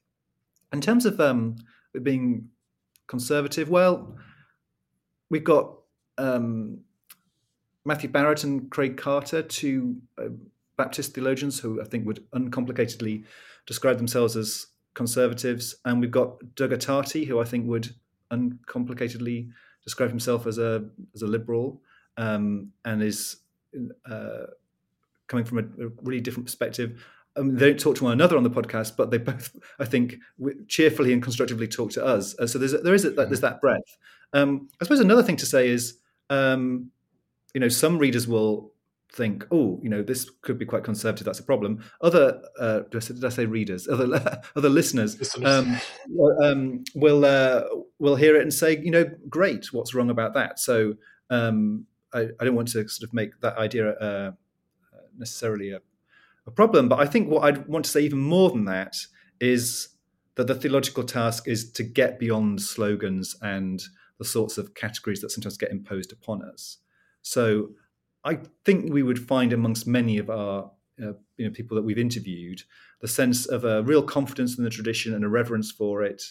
In 0.73 0.82
terms 0.82 1.06
of 1.06 1.19
um, 1.19 1.56
being 2.03 2.49
conservative, 3.08 3.69
well, 3.69 4.17
we've 5.30 5.43
got 5.43 5.77
um, 6.17 6.80
Matthew 7.86 8.10
Barrett 8.10 8.43
and 8.43 8.69
Craig 8.69 8.97
Carter, 8.97 9.41
two 9.41 10.01
uh, 10.17 10.30
Baptist 10.77 11.13
theologians 11.13 11.60
who 11.60 11.82
I 11.82 11.86
think 11.86 12.06
would 12.06 12.23
uncomplicatedly 12.34 13.23
describe 13.65 13.97
themselves 13.97 14.36
as 14.36 14.67
conservatives, 14.93 15.75
and 15.86 16.01
we've 16.01 16.12
got 16.12 16.56
Doug 16.56 16.71
Ottati, 16.71 17.25
who 17.27 17.39
I 17.39 17.45
think 17.45 17.67
would 17.67 17.95
uncomplicatedly 18.32 19.49
describe 19.84 20.10
himself 20.10 20.45
as 20.45 20.58
a 20.58 20.86
as 21.15 21.21
a 21.21 21.27
liberal 21.27 21.82
um, 22.17 22.71
and 22.84 23.03
is 23.03 23.38
uh, 24.10 24.47
coming 25.27 25.45
from 25.45 25.58
a, 25.60 25.86
a, 25.86 25.89
really 26.01 26.21
different 26.21 26.45
perspective. 26.45 27.06
Um, 27.36 27.56
they 27.56 27.67
don't 27.67 27.80
talk 27.80 27.95
to 27.97 28.06
one 28.06 28.13
another 28.13 28.38
on 28.38 28.43
the 28.43 28.49
podcast, 28.49 28.97
but 28.97 29.12
they 29.12 29.19
both, 29.19 29.56
I 29.80 29.86
think, 29.86 30.17
cheerfully 30.67 31.13
and 31.13 31.21
constructively 31.21 31.67
talk 31.67 31.91
to 31.91 32.06
us. 32.06 32.38
Uh, 32.39 32.47
so 32.47 32.58
there's 32.58 32.73
there 32.82 32.95
is 32.95 33.06
a, 33.06 33.12
there's 33.12 33.30
mm-hmm. 33.30 33.41
that 33.41 33.62
breadth. 33.62 33.97
Um, 34.34 34.69
I 34.82 34.86
suppose 34.86 34.99
another 34.99 35.23
thing 35.23 35.38
to 35.38 35.45
say 35.45 35.69
is, 35.69 35.99
um, 36.30 36.91
you 37.53 37.62
know, 37.62 37.69
some 37.69 37.99
readers 37.99 38.27
will 38.27 38.73
think, 39.12 39.45
oh, 39.51 39.80
you 39.82 39.89
know, 39.89 40.03
this 40.03 40.30
could 40.41 40.58
be 40.58 40.65
quite 40.65 40.84
conservative. 40.84 41.25
That's 41.25 41.39
a 41.39 41.43
problem. 41.43 41.84
Other, 42.01 42.41
uh, 42.60 42.80
did, 42.91 43.23
I, 43.23 43.30
say 43.30 43.45
readers? 43.45 43.88
Other 43.91 44.41
other 44.56 44.69
listeners 44.69 45.36
um, 45.43 45.77
um, 46.41 46.84
will 46.95 47.23
uh, 47.23 47.63
will 47.99 48.15
hear 48.15 48.36
it 48.36 48.41
and 48.41 48.53
say, 48.53 48.77
you 48.77 48.91
know, 48.91 49.06
great. 49.30 49.71
What's 49.71 49.93
wrong 49.93 50.10
about 50.10 50.34
that? 50.34 50.60
So 50.60 50.95
um, 51.30 51.86
I, 52.17 52.27
I, 52.39 52.45
don't 52.45 52.56
want 52.56 52.69
to 52.69 52.88
sort 52.88 53.08
of 53.08 53.13
make 53.13 53.39
that 53.41 53.58
idea 53.58 53.91
uh, 53.91 54.32
necessarily 55.17 55.71
a, 55.71 55.80
a, 56.45 56.51
problem, 56.51 56.89
but 56.89 56.99
I 56.99 57.06
think 57.06 57.30
what 57.30 57.43
I'd 57.43 57.67
want 57.67 57.86
to 57.86 57.91
say 57.91 58.01
even 58.01 58.19
more 58.19 58.49
than 58.49 58.65
that 58.65 58.95
is 59.39 59.89
that 60.36 60.47
the 60.47 60.56
theological 60.56 61.03
task 61.03 61.47
is 61.47 61.71
to 61.73 61.84
get 61.84 62.19
beyond 62.19 62.62
slogans 62.62 63.36
and 63.41 63.84
the 64.19 64.25
sorts 64.25 64.58
of 64.58 64.73
categories 64.73 65.21
that 65.21 65.32
sometimes 65.32 65.58
get 65.58 65.71
imposed 65.71 66.12
upon 66.12 66.43
us. 66.43 66.77
So 67.21 67.69
I 68.23 68.39
think 68.65 68.91
we 68.91 69.03
would 69.03 69.19
find 69.19 69.53
amongst 69.53 69.88
many 69.88 70.17
of 70.17 70.30
our 70.30 70.71
uh, 71.01 71.13
you 71.38 71.45
know 71.45 71.51
people 71.51 71.75
that 71.75 71.84
we've 71.84 71.99
interviewed 71.99 72.62
the 73.01 73.08
sense 73.08 73.45
of 73.45 73.63
a 73.63 73.84
real 73.84 74.01
confidence 74.01 74.58
in 74.58 74.63
the 74.63 74.69
tradition 74.69 75.13
and 75.13 75.23
a 75.23 75.30
reverence 75.30 75.71
for 75.71 76.03
it, 76.03 76.23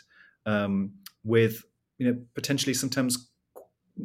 um, 0.45 0.93
with 1.25 1.65
you 1.99 2.07
know 2.07 2.19
potentially 2.35 2.75
sometimes 2.75 3.31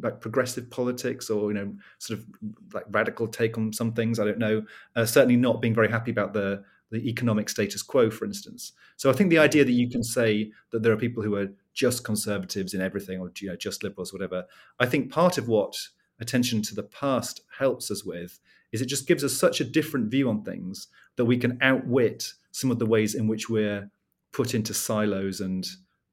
like 0.00 0.20
progressive 0.20 0.70
politics 0.70 1.28
or 1.30 1.50
you 1.50 1.54
know 1.54 1.74
sort 1.98 2.18
of 2.18 2.26
like 2.72 2.84
radical 2.90 3.28
take 3.28 3.58
on 3.58 3.72
some 3.72 3.92
things. 3.92 4.18
I 4.18 4.24
don't 4.24 4.38
know. 4.38 4.62
Uh, 4.96 5.04
certainly 5.04 5.36
not 5.36 5.60
being 5.60 5.74
very 5.74 5.90
happy 5.90 6.10
about 6.10 6.32
the 6.32 6.64
the 6.90 7.08
economic 7.08 7.48
status 7.48 7.82
quo, 7.82 8.10
for 8.10 8.24
instance. 8.24 8.72
So 8.96 9.08
I 9.10 9.14
think 9.14 9.30
the 9.30 9.38
idea 9.38 9.64
that 9.64 9.72
you 9.72 9.88
can 9.88 10.04
say 10.04 10.52
that 10.70 10.82
there 10.82 10.92
are 10.92 10.96
people 10.96 11.22
who 11.22 11.34
are 11.36 11.48
just 11.72 12.04
conservatives 12.04 12.74
in 12.74 12.82
everything 12.82 13.18
or 13.18 13.32
you 13.40 13.48
know 13.48 13.56
just 13.56 13.82
liberals, 13.82 14.12
whatever. 14.12 14.44
I 14.78 14.86
think 14.86 15.10
part 15.10 15.38
of 15.38 15.48
what 15.48 15.74
attention 16.20 16.62
to 16.62 16.74
the 16.74 16.82
past 16.82 17.40
helps 17.58 17.90
us 17.90 18.04
with 18.04 18.38
is 18.70 18.80
it 18.80 18.86
just 18.86 19.06
gives 19.06 19.24
us 19.24 19.34
such 19.34 19.60
a 19.60 19.64
different 19.64 20.10
view 20.10 20.28
on 20.28 20.42
things 20.42 20.88
that 21.16 21.24
we 21.24 21.36
can 21.36 21.58
outwit 21.60 22.32
some 22.52 22.70
of 22.70 22.78
the 22.78 22.86
ways 22.86 23.14
in 23.14 23.26
which 23.26 23.48
we're 23.48 23.90
put 24.32 24.54
into 24.54 24.72
silos 24.72 25.40
and 25.40 25.66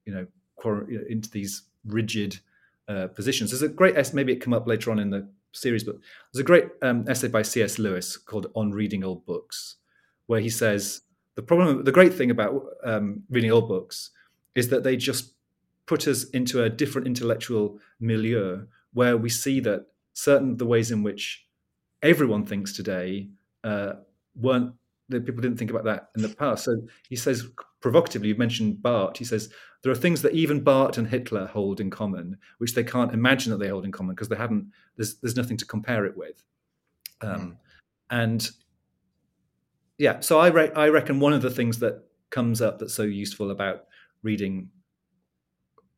you 0.05 0.13
know 0.13 0.25
into 1.09 1.29
these 1.29 1.63
rigid 1.85 2.39
uh, 2.89 3.07
positions. 3.07 3.51
There's 3.51 3.61
a 3.61 3.69
great 3.69 3.95
essay, 3.95 4.15
maybe 4.15 4.33
it 4.33 4.41
come 4.41 4.53
up 4.53 4.67
later 4.67 4.91
on 4.91 4.99
in 4.99 5.11
the 5.11 5.29
series, 5.53 5.83
but 5.83 5.95
there's 6.33 6.41
a 6.41 6.45
great 6.45 6.65
um, 6.81 7.05
essay 7.07 7.27
by 7.27 7.43
C.S. 7.43 7.79
Lewis 7.79 8.17
called 8.17 8.47
"On 8.55 8.71
Reading 8.71 9.03
Old 9.03 9.25
Books," 9.25 9.75
where 10.25 10.41
he 10.41 10.49
says 10.49 11.01
the 11.35 11.43
problem, 11.43 11.85
the 11.85 11.91
great 11.91 12.13
thing 12.13 12.31
about 12.31 12.65
um, 12.83 13.23
reading 13.29 13.49
old 13.49 13.69
books 13.69 14.11
is 14.55 14.67
that 14.69 14.83
they 14.83 14.97
just 14.97 15.35
put 15.85 16.05
us 16.05 16.25
into 16.31 16.63
a 16.63 16.69
different 16.69 17.07
intellectual 17.07 17.79
milieu 18.01 18.65
where 18.91 19.15
we 19.15 19.29
see 19.29 19.61
that 19.61 19.85
certain 20.11 20.57
the 20.57 20.65
ways 20.65 20.91
in 20.91 21.01
which 21.01 21.47
everyone 22.03 22.45
thinks 22.45 22.73
today 22.73 23.29
uh, 23.63 23.93
weren't 24.35 24.73
that 25.07 25.25
people 25.25 25.41
didn't 25.41 25.57
think 25.57 25.71
about 25.71 25.85
that 25.85 26.09
in 26.15 26.21
the 26.21 26.29
past. 26.29 26.65
So 26.65 26.75
he 27.07 27.15
says 27.15 27.47
provocatively, 27.81 28.29
you've 28.29 28.37
mentioned 28.37 28.81
Barth. 28.81 29.17
He 29.17 29.25
says 29.25 29.49
there 29.81 29.91
are 29.91 29.95
things 29.95 30.21
that 30.21 30.33
even 30.33 30.63
Barth 30.63 30.97
and 30.97 31.07
Hitler 31.07 31.47
hold 31.47 31.79
in 31.79 31.89
common, 31.89 32.37
which 32.57 32.73
they 32.73 32.83
can't 32.83 33.13
imagine 33.13 33.51
that 33.51 33.59
they 33.59 33.69
hold 33.69 33.85
in 33.85 33.91
common 33.91 34.15
because 34.15 34.29
they 34.29 34.35
haven't. 34.35 34.71
There's 34.95 35.15
there's 35.15 35.35
nothing 35.35 35.57
to 35.57 35.65
compare 35.65 36.05
it 36.05 36.17
with. 36.17 36.43
Um, 37.21 37.39
mm. 37.39 37.57
And 38.09 38.49
yeah, 39.97 40.19
so 40.19 40.39
I 40.39 40.47
re- 40.47 40.71
I 40.75 40.89
reckon 40.89 41.19
one 41.19 41.33
of 41.33 41.41
the 41.41 41.51
things 41.51 41.79
that 41.79 42.03
comes 42.29 42.61
up 42.61 42.79
that's 42.79 42.93
so 42.93 43.03
useful 43.03 43.51
about 43.51 43.85
reading 44.23 44.69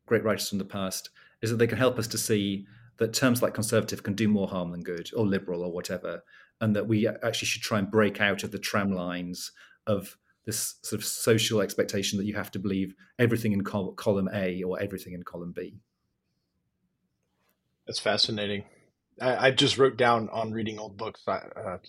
great 0.06 0.24
writers 0.24 0.48
from 0.48 0.58
the 0.58 0.64
past 0.64 1.10
is 1.42 1.50
that 1.50 1.56
they 1.56 1.66
can 1.66 1.78
help 1.78 1.98
us 1.98 2.06
to 2.06 2.18
see 2.18 2.66
that 2.98 3.12
terms 3.12 3.42
like 3.42 3.54
conservative 3.54 4.02
can 4.02 4.14
do 4.14 4.28
more 4.28 4.46
harm 4.46 4.70
than 4.70 4.82
good, 4.82 5.10
or 5.16 5.26
liberal, 5.26 5.62
or 5.62 5.72
whatever, 5.72 6.22
and 6.60 6.76
that 6.76 6.86
we 6.86 7.08
actually 7.08 7.46
should 7.46 7.62
try 7.62 7.78
and 7.78 7.90
break 7.90 8.20
out 8.20 8.44
of 8.44 8.52
the 8.52 8.58
tram 8.58 8.92
lines 8.92 9.50
of 9.86 10.16
this 10.44 10.76
sort 10.82 11.00
of 11.00 11.06
social 11.06 11.60
expectation 11.60 12.18
that 12.18 12.24
you 12.24 12.34
have 12.34 12.50
to 12.50 12.58
believe 12.58 12.94
everything 13.18 13.52
in 13.52 13.62
col- 13.62 13.92
column 13.92 14.28
A 14.32 14.62
or 14.62 14.80
everything 14.80 15.12
in 15.12 15.22
column 15.22 15.52
B. 15.52 15.76
That's 17.86 18.00
fascinating. 18.00 18.64
I, 19.20 19.48
I, 19.48 19.50
just 19.50 19.76
wrote 19.76 19.96
down 19.96 20.28
on 20.30 20.52
reading 20.52 20.78
old 20.78 20.96
books 20.96 21.22
uh, 21.26 21.40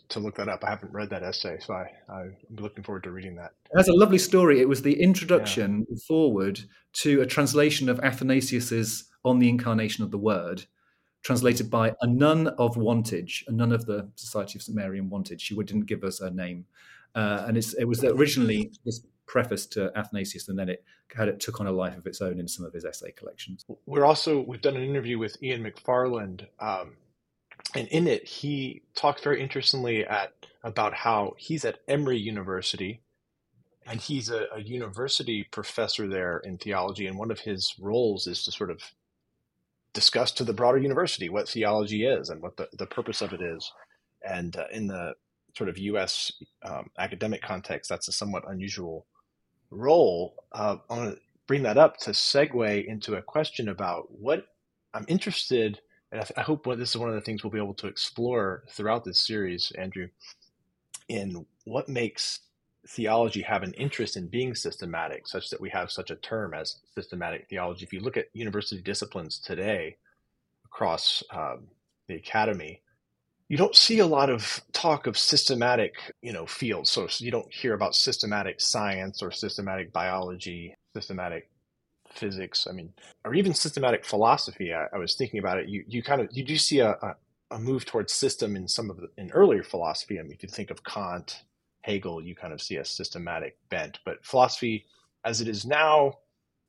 to 0.10 0.20
look 0.20 0.36
that 0.36 0.50
up. 0.50 0.64
I 0.64 0.72
haven't 0.72 0.92
read 0.92 1.10
that 1.12 1.24
essay, 1.24 1.58
so 1.60 1.74
I, 1.74 1.86
I'm 2.10 2.36
looking 2.50 2.84
foreword 2.84 3.04
to 3.04 3.12
reading 3.12 3.36
that. 3.36 3.52
It 3.72 3.78
has 3.78 3.88
a 3.88 3.94
lovely 3.94 4.18
story. 4.18 4.60
It 4.60 4.68
was 4.68 4.82
the 4.82 5.02
introduction 5.02 5.86
yeah. 5.90 5.98
forward 6.08 6.62
to 6.94 7.22
a 7.22 7.26
translation 7.26 7.90
of 7.90 8.00
Athanasius's 8.02 9.06
On 9.24 9.40
the 9.40 9.50
Incarnation 9.50 10.04
of 10.04 10.12
the 10.12 10.18
Word, 10.18 10.66
translated 11.24 11.70
by 11.70 11.94
a 12.02 12.08
nun 12.08 12.50
of 12.58 12.76
Wantage, 12.76 13.46
a 13.48 13.52
nun 13.52 13.72
of 13.72 13.86
the 13.86 14.12
Society 14.16 14.58
of 14.58 14.64
St 14.64 14.76
Mary 14.76 15.00
in 15.00 15.10
Wantage. 15.10 15.42
She 15.42 15.56
didn't 15.56 15.86
give 15.86 16.04
us 16.04 16.20
her 16.20 16.30
name, 16.30 16.66
uh, 17.16 17.46
and 17.48 17.58
it 17.58 17.88
was 17.88 18.04
originally 18.04 18.72
this 18.86 19.02
preface 19.26 19.66
to 19.68 19.92
Athanasius, 19.98 20.48
and 20.48 20.58
then 20.58 20.70
it 20.70 20.84
had 21.16 21.28
it 21.28 21.40
took 21.40 21.60
on 21.60 21.68
a 21.68 21.72
life 21.72 21.98
of 21.98 22.06
its 22.08 22.22
own 22.22 22.40
in 22.40 22.48
some 22.48 22.66
of 22.66 22.74
his 22.74 22.86
essay 22.86 23.12
collections. 23.12 23.66
We're 23.86 24.06
also 24.06 24.42
we've 24.42 24.62
done 24.62 24.76
an 24.76 24.84
interview 24.84 25.18
with 25.18 25.42
Ian 25.42 25.64
McFarland. 25.64 26.48
Um, 26.60 26.94
and 27.76 27.88
in 27.90 28.08
it 28.08 28.28
he 28.28 28.82
talks 28.96 29.22
very 29.22 29.42
interestingly 29.42 30.06
at 30.06 30.34
about 30.64 30.94
how 30.94 31.34
he's 31.38 31.66
at 31.66 31.80
Emory 31.88 32.18
University 32.18 33.02
and 33.86 34.00
he's 34.00 34.30
a, 34.30 34.46
a, 34.54 34.62
university 34.62 35.44
professor 35.44 36.08
there 36.08 36.40
in 36.40 36.58
theology 36.58 37.08
and 37.08 37.18
one 37.18 37.32
of 37.32 37.40
his 37.40 37.74
roles 37.80 38.28
is 38.28 38.44
to 38.44 38.52
sort 38.52 38.72
of 38.72 38.82
discuss 39.94 40.32
to 40.32 40.44
the 40.44 40.54
broader 40.54 40.78
university 40.78 41.30
what 41.30 41.50
theology 41.50 42.06
is 42.06 42.30
and 42.30 42.42
what 42.42 42.58
the, 42.58 42.68
the 42.74 42.86
purpose 42.86 43.22
of 43.22 43.34
it 43.34 43.42
is 43.42 43.72
and 44.28 44.56
uh, 44.56 44.66
in 44.72 44.88
the 44.88 45.14
sort 45.56 45.70
of 45.70 45.78
us 45.78 46.32
um, 46.64 46.90
academic 47.00 47.42
context 47.42 47.90
that's 47.90 48.08
a 48.08 48.12
somewhat 48.12 48.44
unusual 48.50 49.06
role 49.72 50.36
uh, 50.54 50.78
i 50.90 50.98
want 50.98 51.16
to 51.16 51.22
bring 51.48 51.64
that 51.64 51.78
up 51.78 51.98
to 51.98 52.12
segue 52.12 52.86
into 52.86 53.16
a 53.16 53.22
question 53.22 53.70
about 53.70 54.08
what 54.12 54.46
i'm 54.94 55.06
interested 55.08 55.80
and 56.14 56.22
I, 56.22 56.24
th- 56.26 56.38
I 56.38 56.42
hope 56.44 56.66
this 56.78 56.92
is 56.92 56.98
one 56.98 57.10
of 57.10 57.16
the 57.16 57.22
things 57.22 57.44
we'll 57.44 57.52
be 57.52 57.58
able 57.58 57.74
to 57.74 57.88
explore 57.88 58.64
throughout 58.70 59.04
this 59.04 59.20
series, 59.20 59.72
Andrew, 59.76 60.10
in 61.10 61.44
what 61.66 61.90
makes 61.90 62.42
theology 62.88 63.42
have 63.42 63.64
an 63.64 63.74
interest 63.74 64.16
in 64.16 64.28
being 64.28 64.54
systematic, 64.54 65.28
such 65.28 65.50
that 65.50 65.60
we 65.60 65.72
have 65.72 65.90
such 65.90 66.12
a 66.12 66.16
term 66.18 66.54
as 66.54 66.78
systematic 66.94 67.48
theology. 67.50 67.84
If 67.84 67.94
you 67.94 68.00
look 68.00 68.16
at 68.16 68.28
university 68.34 68.80
disciplines 68.80 69.40
today 69.40 69.98
across 70.66 71.24
um, 71.32 71.66
the 72.08 72.16
academy, 72.16 72.84
you 73.54 73.58
don't 73.58 73.76
see 73.76 74.00
a 74.00 74.08
lot 74.08 74.32
of 74.32 74.64
talk 74.72 75.06
of 75.06 75.16
systematic, 75.16 75.94
you 76.24 76.34
know, 76.34 76.48
fields. 76.48 76.90
So 76.90 77.08
you 77.20 77.30
don't 77.30 77.54
hear 77.54 77.76
about 77.76 77.94
systematic 77.94 78.60
science 78.60 79.22
or 79.22 79.30
systematic 79.30 79.94
biology, 79.94 80.76
systematic 80.96 81.52
physics, 82.16 82.66
I 82.68 82.74
mean, 82.74 82.92
or 83.24 83.36
even 83.36 83.54
systematic 83.54 84.06
philosophy. 84.06 84.74
I, 84.74 84.88
I 84.92 84.98
was 84.98 85.14
thinking 85.14 85.40
about 85.40 85.60
it. 85.60 85.70
You 85.70 85.84
you 85.88 86.02
kind 86.02 86.20
of 86.20 86.30
you 86.32 86.44
do 86.44 86.58
see 86.58 86.80
a, 86.80 86.94
a, 86.94 87.16
a 87.52 87.60
move 87.60 87.86
towards 87.86 88.12
system 88.12 88.56
in 88.56 88.68
some 88.68 88.90
of 88.90 88.98
the 88.98 89.10
in 89.20 89.30
earlier 89.30 89.62
philosophy. 89.62 90.18
I 90.18 90.24
mean, 90.24 90.32
if 90.32 90.42
you 90.42 90.50
think 90.50 90.72
of 90.72 90.84
Kant, 90.84 91.44
Hegel, 91.84 92.24
you 92.24 92.34
kind 92.34 92.54
of 92.54 92.60
see 92.60 92.78
a 92.78 92.86
systematic 92.86 93.60
bent. 93.70 94.00
But 94.04 94.26
philosophy, 94.26 94.88
as 95.26 95.42
it 95.42 95.48
is 95.48 95.64
now, 95.64 96.18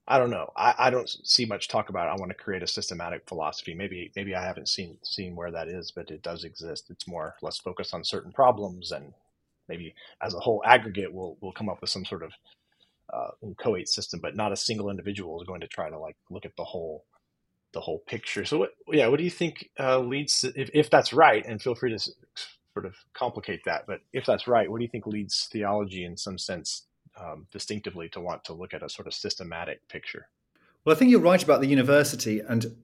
I 0.07 0.19
don't 0.19 0.31
know. 0.31 0.51
I, 0.57 0.75
I 0.79 0.91
don't 0.91 1.09
see 1.09 1.47
much 1.47 1.69
talk 1.69 1.89
about. 1.89 2.09
It. 2.09 2.13
I 2.13 2.21
want 2.21 2.31
to 2.31 2.45
create 2.45 2.63
a 2.63 2.67
systematic 2.67 3.27
philosophy. 3.27 3.75
Maybe 3.75 4.13
maybe 4.17 4.35
I 4.35 4.45
haven't 4.45 4.69
seen 4.69 4.99
seen 5.03 5.35
where 5.37 5.51
that 5.51 5.69
is, 5.69 5.93
but 5.93 6.11
it 6.11 6.23
does 6.23 6.45
exist. 6.45 6.91
It's 6.91 7.09
more 7.09 7.37
less 7.43 7.59
focused 7.59 7.95
on 7.95 8.05
certain 8.05 8.33
problems 8.33 8.93
and 8.93 9.15
maybe 9.69 9.95
as 10.23 10.35
a 10.35 10.41
whole 10.41 10.63
aggregate 10.67 11.13
we'll 11.13 11.39
we'll 11.41 11.53
come 11.53 11.71
up 11.71 11.81
with 11.81 11.91
some 11.91 12.05
sort 12.05 12.23
of 12.23 12.33
uh, 13.13 13.29
co-ate 13.59 13.89
system, 13.89 14.21
but 14.21 14.37
not 14.37 14.53
a 14.53 14.57
single 14.57 14.91
individual 14.91 15.41
is 15.41 15.47
going 15.47 15.61
to 15.61 15.69
try 15.69 15.89
to 15.91 15.99
like 15.99 16.17
look 16.31 16.45
at 16.45 16.57
the 16.57 16.65
whole 16.65 17.05
the 17.73 17.81
whole 17.81 18.01
picture. 18.07 18.45
So, 18.45 18.59
what, 18.59 18.71
yeah, 18.89 19.09
what 19.09 19.19
do 19.19 19.25
you 19.25 19.31
think 19.31 19.71
uh, 19.79 20.01
leads 20.01 20.43
to, 20.43 20.53
if 20.61 20.71
if 20.75 20.91
that's 20.91 21.13
right? 21.13 21.45
And 21.47 21.63
feel 21.63 21.75
free 21.75 21.97
to 21.97 21.99
sort 21.99 22.87
of 22.87 22.95
complicate 23.15 23.65
that, 23.67 23.87
but 23.87 24.01
if 24.13 24.27
that's 24.27 24.49
right, 24.49 24.71
what 24.71 24.79
do 24.79 24.85
you 24.85 24.91
think 24.91 25.07
leads 25.07 25.49
theology 25.53 26.05
in 26.05 26.17
some 26.17 26.39
sense 26.39 26.85
um, 27.21 27.47
distinctively 27.51 28.09
to 28.11 28.21
want 28.21 28.45
to 28.45 28.53
look 28.53 28.75
at 28.75 28.83
a 28.83 28.89
sort 28.89 29.07
of 29.07 29.15
systematic 29.15 29.87
picture? 29.89 30.29
Well, 30.85 30.95
I 30.95 30.99
think 30.99 31.11
you're 31.11 31.21
right 31.21 31.43
about 31.43 31.61
the 31.61 31.67
university, 31.67 32.41
and 32.41 32.77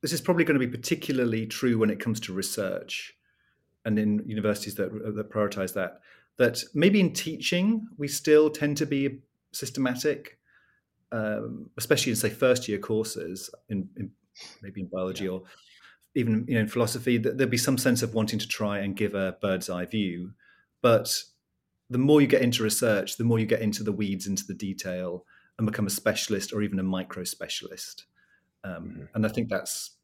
this 0.00 0.12
is 0.12 0.20
probably 0.20 0.44
going 0.44 0.58
to 0.58 0.66
be 0.66 0.70
particularly 0.70 1.46
true 1.46 1.78
when 1.78 1.90
it 1.90 2.00
comes 2.00 2.20
to 2.20 2.32
research 2.32 3.14
and 3.84 3.98
in 3.98 4.22
universities 4.26 4.74
that, 4.74 4.92
that 5.14 5.30
prioritize 5.30 5.74
that. 5.74 6.00
That 6.38 6.62
maybe 6.74 7.00
in 7.00 7.12
teaching, 7.12 7.88
we 7.96 8.08
still 8.08 8.50
tend 8.50 8.76
to 8.78 8.86
be 8.86 9.20
systematic, 9.52 10.38
um, 11.12 11.70
especially 11.78 12.10
in 12.10 12.16
say 12.16 12.30
first 12.30 12.68
year 12.68 12.78
courses 12.78 13.48
in, 13.68 13.88
in 13.96 14.10
maybe 14.62 14.82
in 14.82 14.88
biology 14.88 15.24
yeah. 15.24 15.30
or 15.30 15.42
even 16.14 16.44
you 16.46 16.54
know 16.54 16.60
in 16.60 16.68
philosophy. 16.68 17.16
That 17.16 17.38
there'd 17.38 17.50
be 17.50 17.56
some 17.56 17.78
sense 17.78 18.02
of 18.02 18.12
wanting 18.12 18.38
to 18.38 18.48
try 18.48 18.78
and 18.80 18.94
give 18.94 19.14
a 19.14 19.36
bird's 19.40 19.70
eye 19.70 19.86
view, 19.86 20.32
but 20.82 21.22
the 21.90 21.98
more 21.98 22.20
you 22.20 22.26
get 22.26 22.42
into 22.42 22.62
research, 22.62 23.16
the 23.16 23.24
more 23.24 23.38
you 23.38 23.46
get 23.46 23.62
into 23.62 23.82
the 23.82 23.92
weeds, 23.92 24.26
into 24.26 24.44
the 24.46 24.54
detail, 24.54 25.24
and 25.58 25.66
become 25.66 25.86
a 25.86 25.90
specialist 25.90 26.52
or 26.52 26.62
even 26.62 26.78
a 26.78 26.82
micro 26.82 27.24
specialist. 27.24 28.06
Um, 28.64 28.72
mm-hmm. 28.72 29.02
And 29.14 29.24
I 29.24 29.28
think 29.28 29.48
that's 29.48 29.96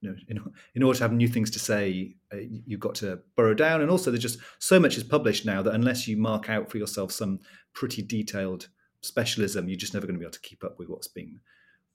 you 0.00 0.10
know, 0.10 0.16
in, 0.28 0.52
in, 0.74 0.82
order 0.82 0.98
to 0.98 1.04
have 1.04 1.12
new 1.12 1.28
things 1.28 1.50
to 1.50 1.58
say, 1.58 2.16
uh, 2.32 2.36
you've 2.66 2.80
got 2.80 2.94
to 2.96 3.20
burrow 3.34 3.54
down. 3.54 3.80
And 3.80 3.90
also, 3.90 4.10
there's 4.10 4.22
just 4.22 4.38
so 4.58 4.78
much 4.78 4.96
is 4.96 5.04
published 5.04 5.46
now 5.46 5.62
that 5.62 5.74
unless 5.74 6.06
you 6.06 6.16
mark 6.16 6.50
out 6.50 6.70
for 6.70 6.78
yourself 6.78 7.12
some 7.12 7.40
pretty 7.72 8.02
detailed 8.02 8.68
specialism, 9.00 9.68
you're 9.68 9.78
just 9.78 9.94
never 9.94 10.06
going 10.06 10.14
to 10.14 10.18
be 10.18 10.24
able 10.24 10.32
to 10.32 10.40
keep 10.40 10.62
up 10.64 10.78
with 10.78 10.88
what's 10.88 11.08
being 11.08 11.40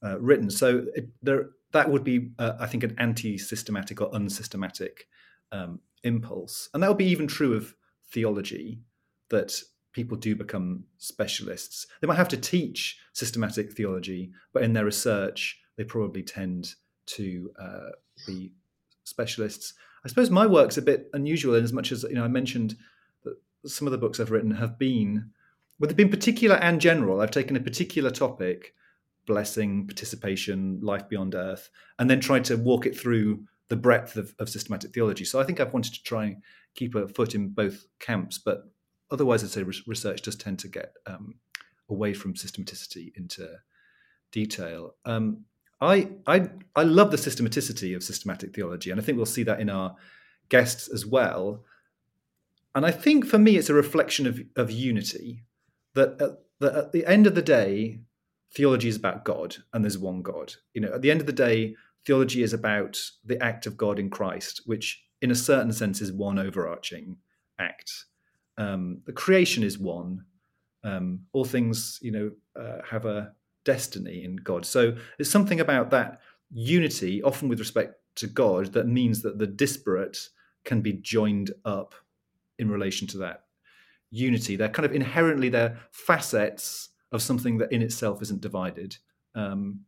uh, 0.04 0.18
written. 0.20 0.50
So 0.50 0.86
it, 0.94 1.08
there, 1.22 1.50
that 1.72 1.90
would 1.90 2.04
be, 2.04 2.30
uh, 2.38 2.54
I 2.58 2.66
think, 2.66 2.82
an 2.82 2.96
anti-systematic 2.98 4.00
or 4.00 4.10
unsystematic 4.12 5.06
um, 5.52 5.80
impulse, 6.02 6.68
and 6.74 6.82
that 6.82 6.88
would 6.88 6.98
be 6.98 7.06
even 7.06 7.28
true 7.28 7.54
of 7.54 7.74
theology. 8.10 8.80
That 9.32 9.60
people 9.92 10.16
do 10.16 10.36
become 10.36 10.84
specialists. 10.98 11.88
They 12.00 12.06
might 12.06 12.16
have 12.16 12.28
to 12.28 12.36
teach 12.36 12.98
systematic 13.12 13.72
theology, 13.72 14.30
but 14.52 14.62
in 14.62 14.72
their 14.72 14.84
research, 14.84 15.60
they 15.76 15.84
probably 15.84 16.22
tend 16.22 16.74
to 17.06 17.50
uh, 17.60 17.90
be 18.26 18.52
specialists. 19.04 19.74
I 20.04 20.08
suppose 20.08 20.30
my 20.30 20.46
work's 20.46 20.78
a 20.78 20.82
bit 20.82 21.10
unusual 21.12 21.56
in 21.56 21.64
as 21.64 21.72
much 21.72 21.92
as 21.92 22.04
you 22.04 22.14
know 22.14 22.24
I 22.24 22.28
mentioned 22.28 22.76
that 23.24 23.34
some 23.66 23.88
of 23.88 23.92
the 23.92 23.98
books 23.98 24.20
I've 24.20 24.30
written 24.30 24.52
have 24.52 24.78
been 24.78 25.30
well, 25.78 25.88
they've 25.88 25.96
been 25.96 26.10
particular 26.10 26.56
and 26.56 26.80
general. 26.80 27.20
I've 27.20 27.30
taken 27.32 27.56
a 27.56 27.60
particular 27.60 28.10
topic 28.10 28.74
blessing, 29.26 29.86
participation, 29.86 30.80
life 30.82 31.08
beyond 31.08 31.34
earth, 31.34 31.70
and 31.98 32.10
then 32.10 32.20
tried 32.20 32.44
to 32.44 32.56
walk 32.56 32.86
it 32.86 32.98
through 32.98 33.44
the 33.68 33.76
breadth 33.76 34.16
of, 34.16 34.34
of 34.38 34.48
systematic 34.48 34.92
theology. 34.92 35.24
So 35.24 35.40
I 35.40 35.44
think 35.44 35.60
I've 35.60 35.72
wanted 35.72 35.94
to 35.94 36.02
try 36.02 36.24
and 36.24 36.36
keep 36.74 36.94
a 36.94 37.08
foot 37.08 37.34
in 37.34 37.48
both 37.48 37.86
camps, 38.00 38.38
but 38.38 38.71
otherwise, 39.12 39.44
I'd 39.44 39.50
say 39.50 39.62
research 39.62 40.22
does 40.22 40.36
tend 40.36 40.58
to 40.60 40.68
get 40.68 40.94
um, 41.06 41.34
away 41.88 42.14
from 42.14 42.34
systematicity 42.34 43.12
into 43.16 43.48
detail. 44.32 44.94
Um, 45.04 45.44
I, 45.80 46.08
I 46.26 46.48
I 46.74 46.84
love 46.84 47.10
the 47.10 47.16
systematicity 47.16 47.94
of 47.94 48.02
systematic 48.02 48.54
theology, 48.54 48.90
and 48.90 49.00
I 49.00 49.04
think 49.04 49.16
we'll 49.16 49.26
see 49.26 49.42
that 49.44 49.60
in 49.60 49.68
our 49.68 49.96
guests 50.48 50.88
as 50.88 51.04
well. 51.04 51.64
And 52.74 52.86
I 52.86 52.90
think 52.90 53.26
for 53.26 53.38
me, 53.38 53.56
it's 53.56 53.68
a 53.68 53.74
reflection 53.74 54.26
of, 54.26 54.40
of 54.56 54.70
unity. 54.70 55.44
That 55.94 56.20
at, 56.22 56.30
that 56.60 56.74
at 56.74 56.92
the 56.92 57.04
end 57.06 57.26
of 57.26 57.34
the 57.34 57.42
day, 57.42 58.00
theology 58.54 58.88
is 58.88 58.96
about 58.96 59.24
God, 59.24 59.56
and 59.72 59.84
there's 59.84 59.98
one 59.98 60.22
God. 60.22 60.54
You 60.72 60.80
know, 60.82 60.92
at 60.94 61.02
the 61.02 61.10
end 61.10 61.20
of 61.20 61.26
the 61.26 61.32
day, 61.32 61.74
theology 62.06 62.42
is 62.42 62.52
about 62.52 62.98
the 63.24 63.42
act 63.42 63.66
of 63.66 63.76
God 63.76 63.98
in 63.98 64.08
Christ, 64.08 64.62
which, 64.66 65.02
in 65.20 65.30
a 65.30 65.34
certain 65.34 65.72
sense, 65.72 66.00
is 66.00 66.12
one 66.12 66.38
overarching 66.38 67.18
act. 67.58 68.06
Um, 68.58 69.00
the 69.06 69.12
creation 69.12 69.62
is 69.62 69.78
one. 69.78 70.24
Um, 70.84 71.20
all 71.32 71.44
things, 71.44 71.98
you 72.02 72.10
know, 72.10 72.30
uh, 72.60 72.78
have 72.88 73.06
a 73.06 73.32
destiny 73.64 74.24
in 74.24 74.36
God. 74.36 74.66
So 74.66 74.96
there's 75.16 75.30
something 75.30 75.60
about 75.60 75.90
that 75.90 76.20
unity, 76.50 77.22
often 77.22 77.48
with 77.48 77.60
respect 77.60 77.94
to 78.16 78.26
God, 78.26 78.72
that 78.72 78.86
means 78.86 79.22
that 79.22 79.38
the 79.38 79.46
disparate 79.46 80.28
can 80.64 80.80
be 80.80 80.92
joined 80.92 81.52
up 81.64 81.94
in 82.58 82.70
relation 82.70 83.06
to 83.08 83.18
that 83.18 83.44
unity. 84.10 84.56
They're 84.56 84.68
kind 84.68 84.86
of 84.86 84.92
inherently 84.92 85.48
they're 85.48 85.78
facets 85.90 86.90
of 87.10 87.22
something 87.22 87.58
that 87.58 87.72
in 87.72 87.82
itself 87.82 88.22
isn't 88.22 88.40
divided. 88.40 88.96
Um, 89.34 89.80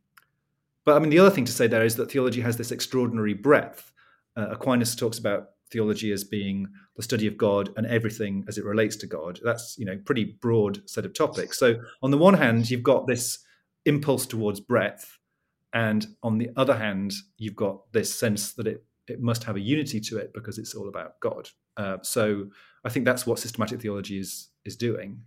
but 0.85 0.95
I 0.95 0.99
mean, 0.99 1.09
the 1.09 1.19
other 1.19 1.29
thing 1.29 1.45
to 1.45 1.51
say 1.51 1.67
there 1.67 1.85
is 1.85 1.95
that 1.95 2.11
theology 2.11 2.41
has 2.41 2.57
this 2.57 2.71
extraordinary 2.71 3.33
breadth. 3.33 3.91
Uh, 4.35 4.49
Aquinas 4.51 4.95
talks 4.95 5.17
about 5.17 5.51
theology 5.71 6.11
as 6.11 6.23
being 6.23 6.67
the 6.95 7.03
study 7.03 7.27
of 7.27 7.37
God 7.37 7.69
and 7.75 7.85
everything 7.87 8.45
as 8.47 8.57
it 8.57 8.65
relates 8.65 8.95
to 8.97 9.07
God. 9.07 9.39
That's 9.43 9.75
you 9.77 9.85
know 9.85 9.97
pretty 10.05 10.37
broad 10.41 10.87
set 10.89 11.05
of 11.05 11.13
topics. 11.13 11.59
So 11.59 11.75
on 12.01 12.11
the 12.11 12.17
one 12.17 12.35
hand, 12.35 12.69
you've 12.69 12.83
got 12.83 13.07
this 13.07 13.39
impulse 13.85 14.25
towards 14.25 14.59
breadth, 14.59 15.19
and 15.73 16.07
on 16.23 16.37
the 16.37 16.49
other 16.55 16.75
hand, 16.75 17.13
you've 17.37 17.55
got 17.55 17.91
this 17.91 18.13
sense 18.13 18.53
that 18.53 18.67
it 18.67 18.83
it 19.07 19.21
must 19.21 19.43
have 19.43 19.55
a 19.55 19.59
unity 19.59 19.99
to 19.99 20.17
it 20.17 20.31
because 20.33 20.57
it's 20.57 20.73
all 20.73 20.89
about 20.89 21.19
God. 21.19 21.49
Uh, 21.77 21.97
so 22.01 22.47
I 22.83 22.89
think 22.89 23.05
that's 23.05 23.27
what 23.27 23.39
systematic 23.39 23.81
theology 23.81 24.19
is 24.19 24.49
is 24.65 24.75
doing. 24.75 25.21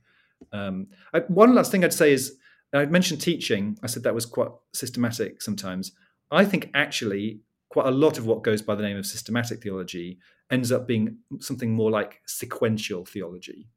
Um, 0.53 0.89
I, 1.13 1.21
one 1.21 1.55
last 1.55 1.73
thing 1.73 1.85
I'd 1.85 1.93
say 1.93 2.13
is 2.13 2.37
I 2.73 2.85
mentioned 2.87 3.21
teaching. 3.21 3.79
I 3.83 3.87
said 3.87 4.03
that 4.03 4.15
was 4.15 4.27
quite 4.27 4.51
systematic 4.73 5.43
sometimes. 5.43 5.93
I 6.31 6.45
think 6.45 6.71
actually 6.75 7.41
quite 7.69 7.87
a 7.87 7.91
lot 7.91 8.19
of 8.19 8.27
what 8.27 8.43
goes 8.43 8.63
by 8.63 8.75
the 8.75 8.83
name 8.83 8.97
of 8.97 9.07
systematic 9.07 9.63
theology 9.63 10.19
ends 10.51 10.73
up 10.73 10.87
being 10.87 11.19
something 11.41 11.73
more 11.73 11.91
like 11.91 12.21
sequential 12.27 13.05
theology. 13.05 13.69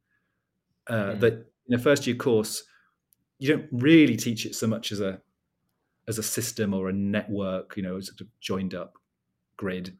Uh, 0.87 0.93
mm. 0.93 1.19
That 1.19 1.45
in 1.67 1.75
a 1.75 1.79
first 1.79 2.07
year 2.07 2.15
course, 2.15 2.63
you 3.39 3.49
don't 3.49 3.67
really 3.71 4.15
teach 4.15 4.45
it 4.45 4.55
so 4.55 4.67
much 4.67 4.91
as 4.91 5.01
a 5.01 5.21
as 6.07 6.17
a 6.17 6.23
system 6.23 6.73
or 6.73 6.89
a 6.89 6.93
network, 6.93 7.77
you 7.77 7.83
know, 7.83 7.99
sort 7.99 8.21
of 8.21 8.27
joined 8.39 8.73
up 8.73 8.97
grid. 9.57 9.97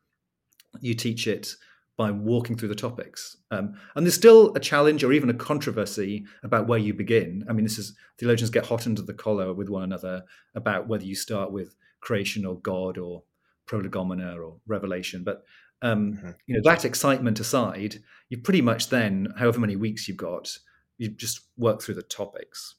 You 0.80 0.94
teach 0.94 1.28
it 1.28 1.56
by 1.98 2.10
walking 2.10 2.58
through 2.58 2.70
the 2.70 2.76
topics. 2.76 3.38
Um, 3.52 3.76
and 3.96 4.06
there's 4.06 4.16
still 4.16 4.54
a 4.56 4.60
challenge 4.60 5.04
or 5.04 5.14
even 5.14 5.30
a 5.30 5.36
controversy 5.36 6.26
about 6.44 6.68
where 6.68 6.80
you 6.80 6.94
begin. 6.94 7.46
I 7.48 7.54
mean, 7.54 7.64
this 7.64 7.78
is 7.78 7.94
theologians 8.18 8.50
get 8.50 8.66
hot 8.66 8.88
under 8.88 9.04
the 9.04 9.14
collar 9.14 9.54
with 9.54 9.70
one 9.70 9.84
another 9.84 10.24
about 10.56 10.88
whether 10.88 11.04
you 11.04 11.16
start 11.16 11.52
with 11.52 11.76
creation 12.00 12.46
or 12.46 12.60
God 12.60 12.98
or 12.98 13.24
prolegomena 13.72 14.38
or 14.38 14.58
revelation. 14.68 15.24
But 15.24 15.44
um, 15.82 16.14
mm-hmm. 16.14 16.32
you 16.46 16.56
know 16.56 16.62
that 16.70 16.86
excitement 16.86 17.40
aside, 17.40 17.96
you 18.30 18.38
pretty 18.38 18.62
much 18.62 18.90
then, 18.90 19.34
however 19.38 19.60
many 19.60 19.78
weeks 19.78 20.08
you've 20.08 20.18
got, 20.18 20.50
you 20.98 21.08
just 21.08 21.48
work 21.58 21.82
through 21.82 21.96
the 21.96 22.04
topics: 22.04 22.76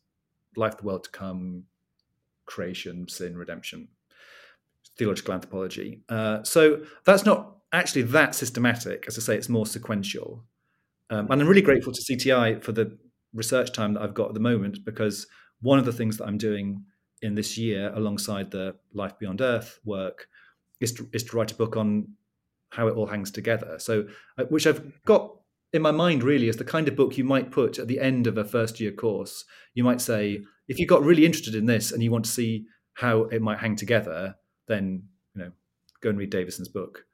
life, 0.54 0.76
the 0.76 0.84
world 0.84 1.04
to 1.04 1.10
come, 1.10 1.64
creation, 2.44 3.08
sin, 3.08 3.36
redemption, 3.36 3.88
theological 4.98 5.34
anthropology. 5.34 6.02
Uh, 6.10 6.42
so 6.42 6.82
that's 7.04 7.24
not 7.24 7.56
actually 7.72 8.02
that 8.02 8.34
systematic. 8.34 9.06
As 9.08 9.16
I 9.18 9.22
say, 9.22 9.36
it's 9.36 9.48
more 9.48 9.66
sequential. 9.66 10.44
Um, 11.08 11.30
and 11.30 11.40
I'm 11.40 11.48
really 11.48 11.62
grateful 11.62 11.92
to 11.92 12.00
CTI 12.00 12.62
for 12.62 12.72
the 12.72 12.96
research 13.34 13.72
time 13.72 13.94
that 13.94 14.02
I've 14.02 14.14
got 14.14 14.28
at 14.28 14.34
the 14.34 14.40
moment 14.40 14.84
because 14.84 15.26
one 15.60 15.78
of 15.78 15.84
the 15.84 15.92
things 15.92 16.18
that 16.18 16.26
I'm 16.26 16.38
doing 16.38 16.84
in 17.22 17.34
this 17.34 17.56
year 17.56 17.92
alongside 17.94 18.50
the 18.50 18.76
Life 18.92 19.18
Beyond 19.18 19.40
Earth 19.40 19.78
work 19.84 20.28
is 20.82 20.92
to, 20.92 21.08
is 21.12 21.24
to 21.24 21.36
write 21.36 21.52
a 21.52 21.56
book 21.56 21.76
on 21.76 22.08
how 22.70 22.86
it 22.88 22.96
all 22.96 23.06
hangs 23.06 23.30
together. 23.30 23.78
So, 23.78 24.06
uh, 24.38 24.44
which 24.44 24.66
I've 24.66 24.82
got 25.04 25.36
in 25.72 25.82
my 25.82 25.90
mind 25.90 26.22
really 26.22 26.48
is 26.48 26.56
the 26.56 26.64
kind 26.64 26.88
of 26.88 26.96
book 26.96 27.16
you 27.16 27.24
might 27.24 27.50
put 27.50 27.78
at 27.78 27.88
the 27.88 28.00
end 28.00 28.26
of 28.26 28.36
a 28.36 28.44
first 28.44 28.80
year 28.80 28.92
course. 28.92 29.44
You 29.74 29.84
might 29.84 30.00
say, 30.00 30.42
if 30.68 30.78
you 30.78 30.86
got 30.86 31.02
really 31.02 31.24
interested 31.24 31.54
in 31.54 31.66
this 31.66 31.92
and 31.92 32.02
you 32.02 32.10
want 32.10 32.24
to 32.24 32.30
see 32.30 32.66
how 32.94 33.24
it 33.24 33.42
might 33.42 33.58
hang 33.58 33.76
together, 33.76 34.34
then 34.68 35.04
you 35.34 35.42
know, 35.42 35.52
go 36.02 36.10
and 36.10 36.18
read 36.18 36.30
Davison's 36.30 36.68
book. 36.68 37.04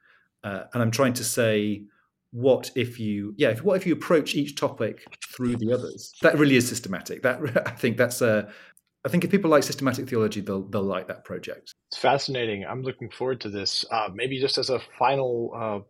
Uh, 0.44 0.64
and 0.72 0.82
I'm 0.82 0.90
trying 0.90 1.14
to 1.14 1.24
say, 1.24 1.84
what 2.30 2.70
if 2.74 3.00
you, 3.00 3.34
yeah, 3.36 3.50
if, 3.50 3.62
what 3.62 3.76
if 3.76 3.86
you 3.86 3.92
approach 3.92 4.34
each 4.34 4.56
topic 4.56 5.04
through 5.34 5.56
the 5.56 5.72
others? 5.72 6.14
That 6.22 6.38
really 6.38 6.56
is 6.56 6.68
systematic. 6.68 7.22
That 7.22 7.40
I 7.66 7.70
think 7.70 7.96
that's 7.96 8.20
a. 8.22 8.48
I 9.04 9.08
think 9.08 9.24
if 9.24 9.30
people 9.30 9.50
like 9.50 9.62
systematic 9.62 10.08
theology, 10.08 10.40
they'll 10.40 10.62
they'll 10.62 10.82
like 10.82 11.08
that 11.08 11.24
project. 11.24 11.72
It's 11.90 12.00
fascinating. 12.00 12.64
I'm 12.66 12.82
looking 12.82 13.10
forward 13.10 13.40
to 13.42 13.50
this. 13.50 13.84
Uh, 13.90 14.08
maybe 14.12 14.40
just 14.40 14.58
as 14.58 14.70
a 14.70 14.80
final 14.98 15.52
uh, 15.54 15.80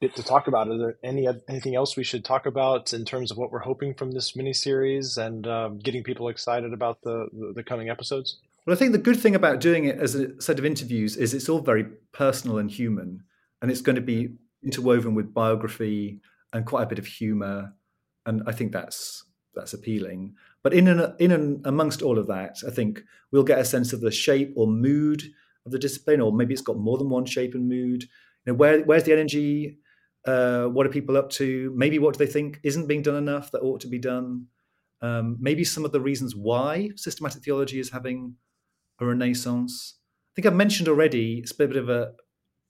bit 0.00 0.16
to 0.16 0.22
talk 0.22 0.48
about, 0.48 0.68
is 0.68 0.78
there 0.78 0.96
any 1.04 1.28
anything 1.48 1.76
else 1.76 1.96
we 1.96 2.04
should 2.04 2.24
talk 2.24 2.46
about 2.46 2.92
in 2.92 3.04
terms 3.04 3.30
of 3.30 3.38
what 3.38 3.52
we're 3.52 3.60
hoping 3.60 3.94
from 3.94 4.10
this 4.10 4.34
mini 4.34 4.52
series 4.52 5.16
and 5.16 5.46
um, 5.46 5.78
getting 5.78 6.02
people 6.02 6.28
excited 6.28 6.72
about 6.72 7.00
the, 7.02 7.28
the 7.32 7.52
the 7.56 7.62
coming 7.62 7.88
episodes? 7.88 8.38
Well, 8.66 8.74
I 8.74 8.78
think 8.78 8.92
the 8.92 8.98
good 8.98 9.20
thing 9.20 9.36
about 9.36 9.60
doing 9.60 9.84
it 9.84 9.98
as 9.98 10.16
a 10.16 10.40
set 10.40 10.58
of 10.58 10.64
interviews 10.64 11.16
is 11.16 11.32
it's 11.32 11.48
all 11.48 11.60
very 11.60 11.84
personal 12.12 12.58
and 12.58 12.68
human 12.68 13.22
and 13.62 13.70
it's 13.70 13.80
going 13.80 13.96
to 13.96 14.02
be 14.02 14.34
interwoven 14.62 15.14
with 15.14 15.32
biography 15.32 16.20
and 16.52 16.66
quite 16.66 16.82
a 16.82 16.86
bit 16.86 16.98
of 16.98 17.06
humor 17.06 17.74
and 18.24 18.42
i 18.46 18.52
think 18.52 18.72
that's 18.72 19.24
that's 19.54 19.72
appealing 19.72 20.34
but 20.66 20.74
in 20.74 20.88
and 20.88 21.14
in 21.20 21.30
and 21.30 21.64
amongst 21.64 22.02
all 22.02 22.18
of 22.18 22.26
that 22.26 22.56
i 22.66 22.70
think 22.72 23.00
we'll 23.30 23.44
get 23.44 23.60
a 23.60 23.64
sense 23.64 23.92
of 23.92 24.00
the 24.00 24.10
shape 24.10 24.52
or 24.56 24.66
mood 24.66 25.22
of 25.64 25.70
the 25.70 25.78
discipline 25.78 26.20
or 26.20 26.32
maybe 26.32 26.52
it's 26.52 26.68
got 26.70 26.76
more 26.76 26.98
than 26.98 27.08
one 27.08 27.24
shape 27.24 27.54
and 27.54 27.68
mood 27.68 28.02
you 28.02 28.08
know 28.46 28.54
where 28.54 28.82
where's 28.82 29.04
the 29.04 29.12
energy 29.12 29.78
uh, 30.26 30.64
what 30.64 30.84
are 30.84 30.90
people 30.90 31.16
up 31.16 31.30
to 31.30 31.72
maybe 31.76 32.00
what 32.00 32.14
do 32.14 32.18
they 32.18 32.32
think 32.32 32.58
isn't 32.64 32.88
being 32.88 33.00
done 33.00 33.14
enough 33.14 33.52
that 33.52 33.60
ought 33.60 33.80
to 33.80 33.86
be 33.86 34.00
done 34.00 34.46
um, 35.02 35.36
maybe 35.38 35.62
some 35.62 35.84
of 35.84 35.92
the 35.92 36.00
reasons 36.00 36.34
why 36.34 36.90
systematic 36.96 37.44
theology 37.44 37.78
is 37.78 37.90
having 37.90 38.34
a 39.00 39.06
renaissance 39.06 39.94
i 40.00 40.32
think 40.34 40.46
i've 40.46 40.64
mentioned 40.64 40.88
already 40.88 41.38
it's 41.38 41.52
a 41.52 41.58
bit 41.58 41.76
of 41.76 41.88
a 41.88 42.10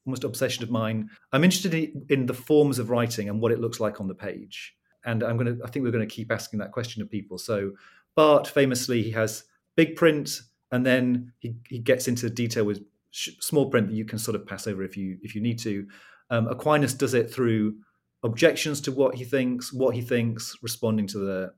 almost 0.07 0.25
obsession 0.25 0.63
of 0.63 0.71
mine. 0.71 1.11
I'm 1.33 1.45
interested 1.45 1.75
in, 1.75 2.07
in, 2.09 2.27
the 2.27 2.35
forms 2.35 2.79
of 2.79 2.91
writing 2.91 3.29
and 3.29 3.41
what 3.41 3.53
it 3.53 3.61
looks 3.61 3.81
like 3.81 4.01
on 4.01 4.07
the 4.07 4.15
page. 4.15 4.75
And 5.07 5.23
I'm 5.23 5.37
going 5.37 5.57
to, 5.57 5.65
I 5.65 5.71
think 5.71 5.85
we're 5.85 5.93
going 5.93 6.07
to 6.07 6.15
keep 6.15 6.31
asking 6.31 6.59
that 6.59 6.73
question 6.73 7.01
of 7.01 7.11
people. 7.11 7.39
So 7.39 7.73
Barth 8.15 8.51
famously, 8.51 9.03
he 9.03 9.13
has 9.13 9.45
big 9.77 9.97
print 9.97 10.41
and 10.73 10.85
then 10.85 11.33
he, 11.39 11.57
he 11.69 11.79
gets 11.79 12.09
into 12.09 12.29
detail 12.29 12.65
with 12.65 12.85
sh- 13.11 13.31
small 13.41 13.71
print 13.71 13.89
that 13.89 13.95
you 13.95 14.05
can 14.05 14.19
sort 14.19 14.35
of 14.35 14.47
pass 14.47 14.67
over 14.67 14.83
if 14.83 14.97
you, 14.97 15.19
if 15.23 15.35
you 15.35 15.41
need 15.41 15.59
to. 15.61 15.87
Um, 16.31 16.49
Aquinas 16.49 16.93
does 16.93 17.15
it 17.15 17.33
through 17.33 17.77
objections 18.23 18.81
to 18.83 18.93
what 18.93 19.15
he 19.15 19.25
thinks, 19.25 19.73
what 19.73 19.95
he 19.95 20.03
thinks, 20.03 20.57
responding 20.61 21.07
to 21.07 21.19
the 21.19 21.53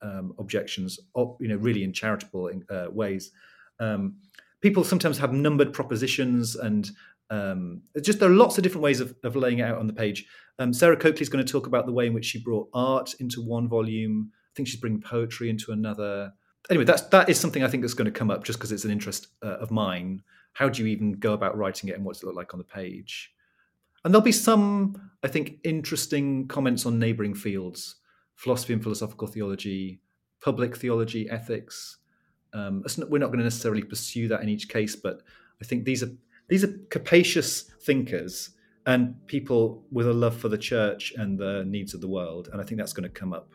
um, 0.00 0.34
objections, 0.38 1.00
you 1.40 1.48
know, 1.48 1.56
really 1.56 1.82
in 1.82 1.92
charitable 1.92 2.50
uh, 2.70 2.86
ways. 2.90 3.32
Um, 3.80 4.16
people 4.60 4.84
sometimes 4.84 5.18
have 5.18 5.32
numbered 5.32 5.72
propositions 5.72 6.56
and 6.56 6.90
um, 7.30 7.82
just 8.00 8.20
there 8.20 8.30
are 8.30 8.34
lots 8.34 8.56
of 8.56 8.64
different 8.64 8.82
ways 8.82 9.00
of, 9.00 9.14
of 9.22 9.36
laying 9.36 9.58
it 9.58 9.62
out 9.62 9.78
on 9.78 9.86
the 9.86 9.92
page. 9.92 10.26
Um, 10.58 10.72
Sarah 10.72 10.96
Coakley 10.96 11.22
is 11.22 11.28
going 11.28 11.44
to 11.44 11.50
talk 11.50 11.66
about 11.66 11.86
the 11.86 11.92
way 11.92 12.06
in 12.06 12.14
which 12.14 12.24
she 12.24 12.42
brought 12.42 12.68
art 12.72 13.14
into 13.20 13.42
one 13.42 13.68
volume. 13.68 14.30
I 14.32 14.52
think 14.56 14.68
she's 14.68 14.80
bringing 14.80 15.00
poetry 15.00 15.50
into 15.50 15.72
another. 15.72 16.32
Anyway, 16.70 16.84
that's 16.84 17.02
that 17.02 17.28
is 17.28 17.38
something 17.38 17.62
I 17.62 17.68
think 17.68 17.82
that's 17.82 17.94
going 17.94 18.10
to 18.12 18.18
come 18.18 18.30
up 18.30 18.44
just 18.44 18.58
because 18.58 18.72
it's 18.72 18.84
an 18.84 18.90
interest 18.90 19.28
uh, 19.42 19.58
of 19.58 19.70
mine. 19.70 20.22
How 20.54 20.68
do 20.68 20.82
you 20.82 20.88
even 20.88 21.12
go 21.12 21.34
about 21.34 21.56
writing 21.56 21.88
it, 21.90 21.96
and 21.96 22.04
what 22.04 22.14
does 22.14 22.22
it 22.22 22.26
look 22.26 22.34
like 22.34 22.54
on 22.54 22.58
the 22.58 22.64
page? 22.64 23.32
And 24.04 24.14
there'll 24.14 24.24
be 24.24 24.32
some, 24.32 25.10
I 25.22 25.28
think, 25.28 25.58
interesting 25.64 26.48
comments 26.48 26.86
on 26.86 26.98
neighbouring 26.98 27.34
fields: 27.34 27.96
philosophy 28.36 28.72
and 28.72 28.82
philosophical 28.82 29.28
theology, 29.28 30.00
public 30.40 30.76
theology, 30.76 31.28
ethics. 31.30 31.98
Um, 32.54 32.82
we're 33.08 33.18
not 33.18 33.26
going 33.26 33.38
to 33.38 33.44
necessarily 33.44 33.82
pursue 33.82 34.28
that 34.28 34.42
in 34.42 34.48
each 34.48 34.70
case, 34.70 34.96
but 34.96 35.20
I 35.60 35.64
think 35.64 35.84
these 35.84 36.02
are 36.02 36.10
these 36.48 36.64
are 36.64 36.72
capacious 36.90 37.62
thinkers 37.82 38.50
and 38.86 39.14
people 39.26 39.84
with 39.92 40.08
a 40.08 40.12
love 40.12 40.36
for 40.36 40.48
the 40.48 40.58
church 40.58 41.12
and 41.16 41.38
the 41.38 41.64
needs 41.66 41.94
of 41.94 42.00
the 42.00 42.08
world. 42.08 42.48
And 42.52 42.60
I 42.60 42.64
think 42.64 42.78
that's 42.78 42.94
going 42.94 43.08
to 43.08 43.14
come 43.14 43.32
up 43.34 43.52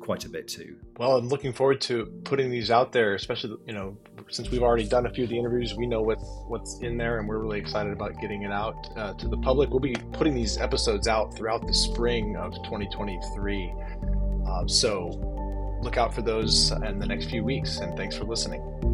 quite 0.00 0.24
a 0.24 0.28
bit 0.28 0.48
too. 0.48 0.76
Well, 0.98 1.16
I'm 1.16 1.28
looking 1.28 1.52
forward 1.52 1.80
to 1.82 2.06
putting 2.24 2.50
these 2.50 2.70
out 2.70 2.92
there, 2.92 3.14
especially 3.14 3.56
you 3.66 3.72
know 3.72 3.96
since 4.28 4.50
we've 4.50 4.62
already 4.62 4.86
done 4.86 5.06
a 5.06 5.10
few 5.10 5.24
of 5.24 5.30
the 5.30 5.38
interviews, 5.38 5.74
we 5.74 5.86
know 5.86 6.02
what's 6.02 6.24
what's 6.48 6.80
in 6.80 6.98
there, 6.98 7.20
and 7.20 7.28
we're 7.28 7.38
really 7.38 7.60
excited 7.60 7.92
about 7.92 8.20
getting 8.20 8.42
it 8.42 8.50
out 8.50 8.88
uh, 8.96 9.14
to 9.14 9.28
the 9.28 9.38
public. 9.38 9.70
We'll 9.70 9.80
be 9.80 9.96
putting 10.12 10.34
these 10.34 10.58
episodes 10.58 11.06
out 11.06 11.34
throughout 11.36 11.66
the 11.66 11.74
spring 11.74 12.36
of 12.36 12.52
2023, 12.64 13.74
uh, 14.46 14.66
so 14.66 15.78
look 15.82 15.96
out 15.96 16.12
for 16.14 16.22
those 16.22 16.72
in 16.72 16.98
the 16.98 17.06
next 17.06 17.26
few 17.26 17.44
weeks. 17.44 17.78
And 17.78 17.96
thanks 17.96 18.16
for 18.16 18.24
listening. 18.24 18.91